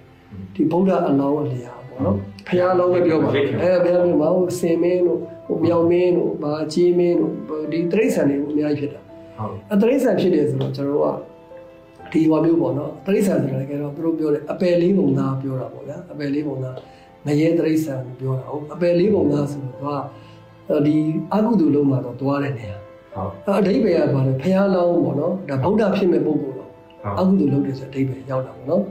[0.55, 2.15] ဒီဗုဒ္ဓအလောင်းအလျာပေါ့နော်
[2.47, 7.33] ဖះအလောင်းပဲပြောပါအဲဘုရားပြောမဟုတ်စင်မင်းတို့ဟိုမြောင်မင်းတို့ဘာကြီးမင်းတို့
[7.71, 9.01] ဒီတရိษံတွေအများကြီးဖြစ်တာ
[9.37, 11.32] ဟုတ်အဲတရိษံဖြစ်တယ်ဆိုတော့ကျွန်တော်တို့က
[12.14, 16.76] ဒီဟောမျိုးပေါ့နော်တရိษံဆိုတာလည်းကတော့သူတို့ပြောတယ်အပယ်လေးပုံသားပြောတာပေါ့ဗျာအပယ်လေးပုံသား
[17.26, 20.96] ငရဲတရိษံပြောတာဟုတ်အပယ်လေးပုံသားဆိုတော့ဒီ
[21.32, 22.76] အကုသိုလ်လုံးမှာတော့တွားတဲ့နေရာ
[23.14, 26.70] ဟုတ်အဓိပ္ပာယ်ကဘာလဲဖះလောင်းပေါ့နော်ဒါဗုဒ္ဓဖြစ်မဲ့ပုဂ္ဂိုလ်တော့
[27.18, 28.82] အကုသိုလ်လုပ်တယ်ဆိုအဓိပ္ပာယ်ရောက်တာပေါ့နော်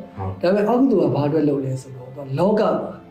[0.41, 2.09] ဒါပေမဲ့အကုသိုလ်ကဘာအတွက်လုပ်လဲဆိုတော့
[2.39, 2.69] လောကမှာ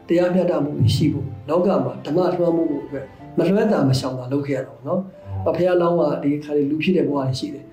[0.09, 3.05] တရားမျှတမှုရှိဖို့လောကမှာဓမ္မထွန်းမှုအတွက်
[3.39, 5.01] မလွဲတာမရှောင်တာလုပ်ခဲ့ရတာပေါ့နော်။
[5.57, 7.65] ဖះလောင်းကဒီခါလေးလူဖြစ်တဲ့ဘဝရှိတယ်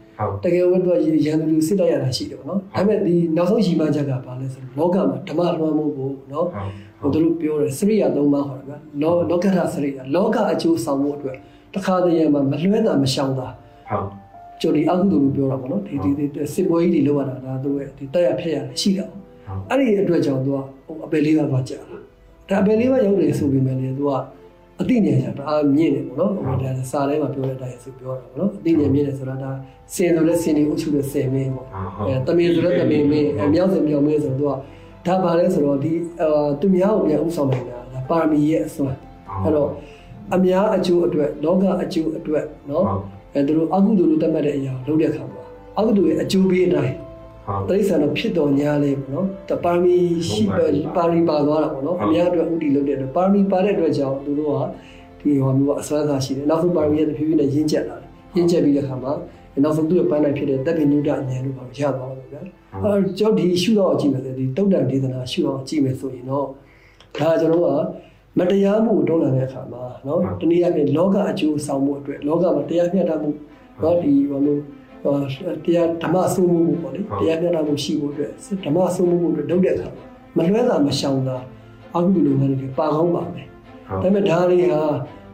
[0.44, 6.48] တကယ်ဝတ်တော့ရန်သူလူစစ်တိုက်ရတာရှိတယ်ပေါ့နော်ဒါပေမဲ့ဒီနောက်ဆုံးရှိမှချက်ကဘာလဲဆိုတော့လောကမှာဓမ္မလွှမ်းမိုးဖို့နော်
[7.02, 11.38] ဟိုတို့ပြောတယ်စရိယာသုံးပါးခေါ်တယ်ဗျလောလောကထစရိယာလောကအကျိုးဆောင်ဖို့အတွက်
[11.74, 13.48] တခါတည်းမှာမလွှဲတာမရှောင်တာ
[13.90, 14.08] ဟုတ်
[14.62, 19.06] ကျိုးဒီအကုသိုလ်လို့ပြောတာပေါ့နော်ဒီဒီစစ်ပွဲကြီးတွေလောက်ရတာဒါတို့ရဲ့ဒီတက်ရဖက်ရရှိတာ
[19.70, 21.98] အဲ့ဒီအတွက်ကြောင့်သူကဟိုအပယ်လေးပါးသွားကြာတာ
[22.50, 24.12] ဒါအပယ်လေးပါးရောက်တယ်ဆိုပေမဲ့လည်းသူက
[24.82, 29.52] အတိညာရှာတအားမြင့်တယ်ပေါ့နော်ဟိုဒါစာထဲမှာပြောတဲ့အတိုင်းဆိုပြောတာပေါ့နော်အတိညာမြင့်တယ်ဆိုတာဒါ
[29.96, 31.68] စင်ဆိုလဲစင်ဒီအုပ်ချုပ်တဲ့စင်မင်းပေါ့
[32.08, 34.58] အဲတမင်ဆိုလဲတမင်မင်းအဲမြောက်စင်မြောက်မင်းဆိုတော့
[35.06, 38.98] သူကဒါပါလဲဆိုတော့ဒီအာသူများကိုပြန်ဥဆောင်နိုင်တာဒါပါရမီရဲ့အစွမ်း
[39.44, 39.70] အဲ့တော့
[40.34, 42.86] အများအကျိုးအတွက်လောကအကျိုးအတွက်နော်
[43.36, 45.42] အဲသူတို့အကုသိုလ်လို့သတ်မှတ်တဲ့အရာလုပ်တဲ့အခါမှာ
[45.78, 46.96] အကုသိုလ်ရဲ့အကျိုးပေးအတိုင်း
[47.70, 49.98] တိရစ္ဆာန်တော့ဖြစ်တော်ညာလေးပေါ့နော်တပါမီ
[50.30, 54.58] ရှိပါပါရီပါသွားတာပေါ့နော်အများအတွက်ဥတီလုပ်တဲ့အတွက်ပါမီပါတဲ့အတွက်ကြောင့်သူတို့က
[55.20, 59.14] ဒီဟောမျိုးကအစွမ်းသာရှိတယ်နောက်ဆုံးပါမီရဲ့တဖြည်းဖြည်းနဲ့ရင်းကျက်လာတယ်ရင်းကျက်ပြီးတဲ့အခါမှာ
[59.64, 62.42] နောက်ဆုံးသူ့ရဲ့ပန်းနိုင်ဖြစ်တဲ့တပ်ပင်နုဒအမြန်လို့ပါရသွားတယ်ဗျာ
[62.84, 66.46] အဲကျွန်တော်ဒီရှုတော့အကြည့်မယ်ဆိုဒီတုတ်တန်ဒေသနာရှုတော့အကြည့်မယ်ဆိုရင်တော့
[67.18, 67.70] ဒါကျွန်တော်က
[68.40, 73.30] မတရားမှုတွန်းလှန်တဲ့အခါမှာနော်တနည်းအားဖြင့်လောကအကျိုးဆောင်မှုအတွက်လောကမှာတရားမျှတမှု
[73.84, 74.62] နော်ဒီဟောမျိုး
[75.66, 78.32] တရားဓမ္မအစိုးမှုပေါ့လေတရားမျှတမှုရှိဖို့အတွက်
[78.66, 79.90] ဓမ္မအစိုးမှုအတွက်လုပ်တဲ့အခါ
[80.38, 81.38] မလွဲတာမရှောင်တာ
[81.96, 83.48] အကုသိုလ်လုပ်ငန်းတွေပါကောင်းပါမယ်
[83.88, 84.82] ဒါပေမဲ့ဒါတွေဟာ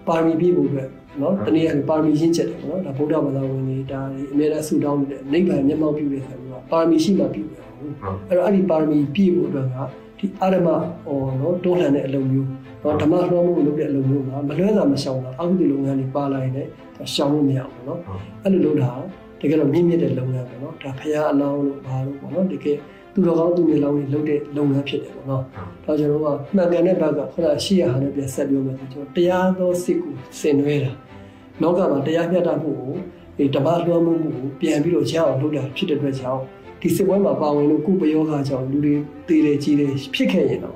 [0.08, 0.90] ပါရမီပြည့်ဖို့အတွက်
[1.22, 7.94] နော်တနည်းအားဖြင့်ပါရမီရှင်းချက်တယ်နော်ဒါဗုဒ္ဓဘာသာဝင်တွေဒါတွေအမြဲတမ်းဆူတောင်းနေတဲ့နိဗ္ဗာန်မျက်မှောက်ပြုတဲ့ဆရာကပါရမီရှိမှပြုတယ်ဟုတ်
[8.30, 9.76] အဲ့တော့အဲ့ဒီပါရမီပြည့်ဖို့အတွက်က
[10.20, 10.68] ဒီအာရမ
[11.06, 12.48] ဟောနော်တိုးလှန်တဲ့အလုပ်မျိုး
[12.84, 16.70] နော်ဓမ္မလွှမ်းမှုလုပ်တဲ့အလုပ်မျိုးကမလွဲတာမရှောင်တာအကုသိုလ်လုပ်ငန်းတွေပါလာရင်လည်း
[17.14, 18.00] ရှောင်လို့မရဘူးနော်
[18.44, 18.92] အဲ့လိုလုပ်တာ
[19.40, 22.78] တကယ်တော့မြင့်မြတ်တဲ့လုပ်ငန်းပေါ့နော်ဒါဖရာအလောင်းလို့ဘာလို့ပေါ့နော်တကယ်
[23.14, 25.44] သူတော်ကောင်းသူမျိုးလောင်းတွေလုပ်တဲ့လုပ်ငန်းဖြစ်တယ်ပေါ့နော်။
[25.86, 30.92] ဒါကျွန်တော်ကမှန်ကန်တဲ့ဘက်ကခုနရှိရဟာနဲ့ပြန်ဆက်ပြောမယ်ဆိုကျွန်တော်တရားသောစိတ်ကိုဆင်နွှဲတာ။
[31.62, 32.94] လောကမှာတရားမျှတမှုကို
[33.38, 36.42] ဒီဓမ္မလွှမ်းမိုးမှုကိုပြန်ပြီးတော့ရအောင်လုပ်တာဖြစ်တဲ့အတွက်ကြောင့်
[36.82, 38.94] ဒီစစ်ပွဲမှာပါဝင်လို့ကုပယောဂကြောင့်လူတွေ
[39.28, 40.76] တည်တယ်ကြီးတယ်ဖြစ်ခဲ့ရင်တော့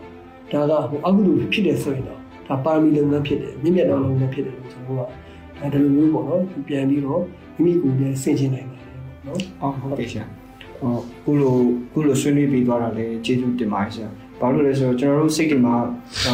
[0.72, 5.02] ဒါကဟိုအကုသိုလ်ဖြစ်တယ်ဆိုရင်တော့ဒါပါရမီလုပ်ငန်းဖြစ်တယ်မြင့်မြတ်သောလုပ်ငန်းဖြစ်တယ်လို့ကျွန်တော်က
[5.60, 7.22] ဒါဒီလိုမျိုးပေါ့နော်ပြန်ပြီးတော့
[7.64, 10.26] မိမိကိုယ်နဲ့ဆင်ခြင်နိုင်ပါတယ်ပေါ့နော်အော်ဟုတ်ကဲ့ဆရာ
[10.80, 10.94] ဟော
[11.24, 11.56] ခုလို
[11.92, 14.10] ခုလိုဆွေးနွေးပြီးသွားတာလည်းကျေးဇူးတင်ပါတယ်ဆရာ
[14.42, 15.76] ဘာလို့လဲဆိုတော့ကျွန်တော်တို့စိတ်တွေမှာ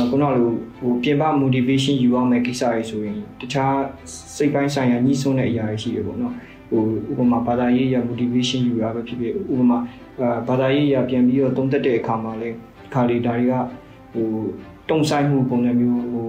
[0.10, 0.46] ခုနကလို
[0.78, 3.76] ဟိုပြင်ပ motivation ယူရမယ်ကိစ္စတွေဆိုရင်တခြား
[4.36, 6.34] စိတ်ပိုင်းဆိုင်ရာညှိစွန်းတဲ့အရာတွေရှိတယ်ပေါ့နော်
[6.70, 9.78] ဟိုဥပမာဘာသာရေးရ motivation ယူရပဲဖြစ်ဖြစ်ဥပမာ
[10.48, 12.56] ဘာသာရေးရပြန်ပြီးတော့သုံးသက်တဲ့အခါမှာလည်း
[12.94, 13.54] ခါလီဒါတွေက
[14.14, 14.30] ဟို
[14.90, 16.28] တုံဆိုင်မှုပုံစံမျိုးဟို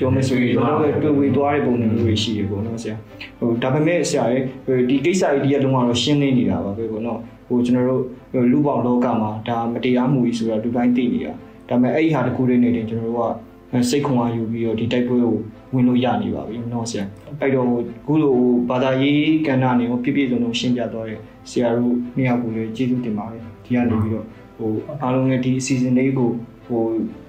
[0.00, 2.96] ပြောမယ်ဆိုရင်တော့တွေ့ဝေသွားတဲ့ပုံစံမျိုးတွေရှိတယ်ပေါ့နော်ဆရာ
[3.38, 4.42] ဟိုဒါပေမဲ့ဆရာရဲ့
[4.88, 11.32] ဒီကိစ္စကြီးတည်းကတော့ရှင်းနေနေတာပါပဲပေါ့နော်ဟိုကျွန်တော်တို့လူပေါင်းလောကမှာဒါမတရားမှုကြီးဆိုတော့လူတိုင်းသိနေတာ
[11.68, 13.32] ဒါပေမဲ့အဲ့ဒီဟာတစ်ခုလေးနေတယ်ကျွန်တော်တို့
[13.72, 15.34] ကစိတ်ခွန်အားယူပြီးတော့ဒီတိုက်ပွဲကို
[15.74, 17.04] ဝင်လို့ရနေပါပြီနော်ဆရာ
[17.40, 17.66] အဲ့တော့
[18.06, 18.34] ခုလို
[18.70, 21.18] ဘာသာရေးကဏ္ဍနေကိုပြည့်ပြည့်စုံစုံရှင်းပြသွားတဲ့
[21.50, 24.70] ဆရာတို့နှစ်ယောက်ကိုလည်းကျေးဇူးတင်ပါတယ်ဒီကနေပြီးတော့ဟို
[25.02, 26.30] အားလုံးလည်းဒီအစီအစဉ်လေးကို
[26.66, 26.82] ဟို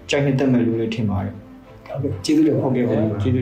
[0.10, 1.34] ကြိုက်နှစ်သက်မယ်လို့လည်းထင်ပါတယ်
[1.94, 2.84] ဟုတ်ကဲ့
[3.22, 3.34] ကျေး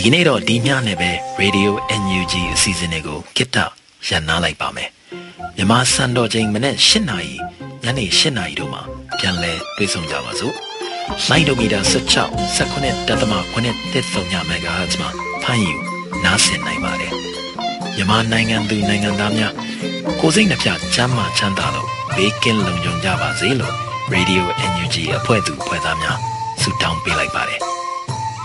[0.00, 1.70] ဒီကနေ့တော့ဒီညနဲ့ပဲ Radio
[2.02, 3.56] NUG အစီအစဉ်လေးကိုကိတ္တ
[4.08, 4.90] ရန်နာလိုက်ပါမယ်
[5.56, 7.34] မြန်မာစံတော်ချိန်မနေ့၈နာရီ
[7.84, 8.82] ညနေ၈နာရီတို့မှာ
[9.18, 10.54] ပြန်လည်တွေ့ဆုံကြပါစို့
[11.28, 15.10] လိုင်းဒိုမီတာ16 19တက်သမ9တက်ဆုံည MHz မှာ
[15.42, 15.74] ဖမ်းယူ
[16.24, 17.12] နားဆင်နိုင်ပါတယ်
[17.96, 19.54] မြန်မာနိုင်ငံသူနိုင်ငံသားများ
[20.20, 23.74] ကိုယ်စိတ်နှပြချမ်းမာချမ်းသာလို့ဘေးကင်းလုံခြုံကြပါစေလို့
[24.14, 26.18] Radio NUG အဖွဲ့သူအဖွဲ့သားများ
[26.62, 27.77] ဆုတောင်းပေးလိုက်ပါတယ်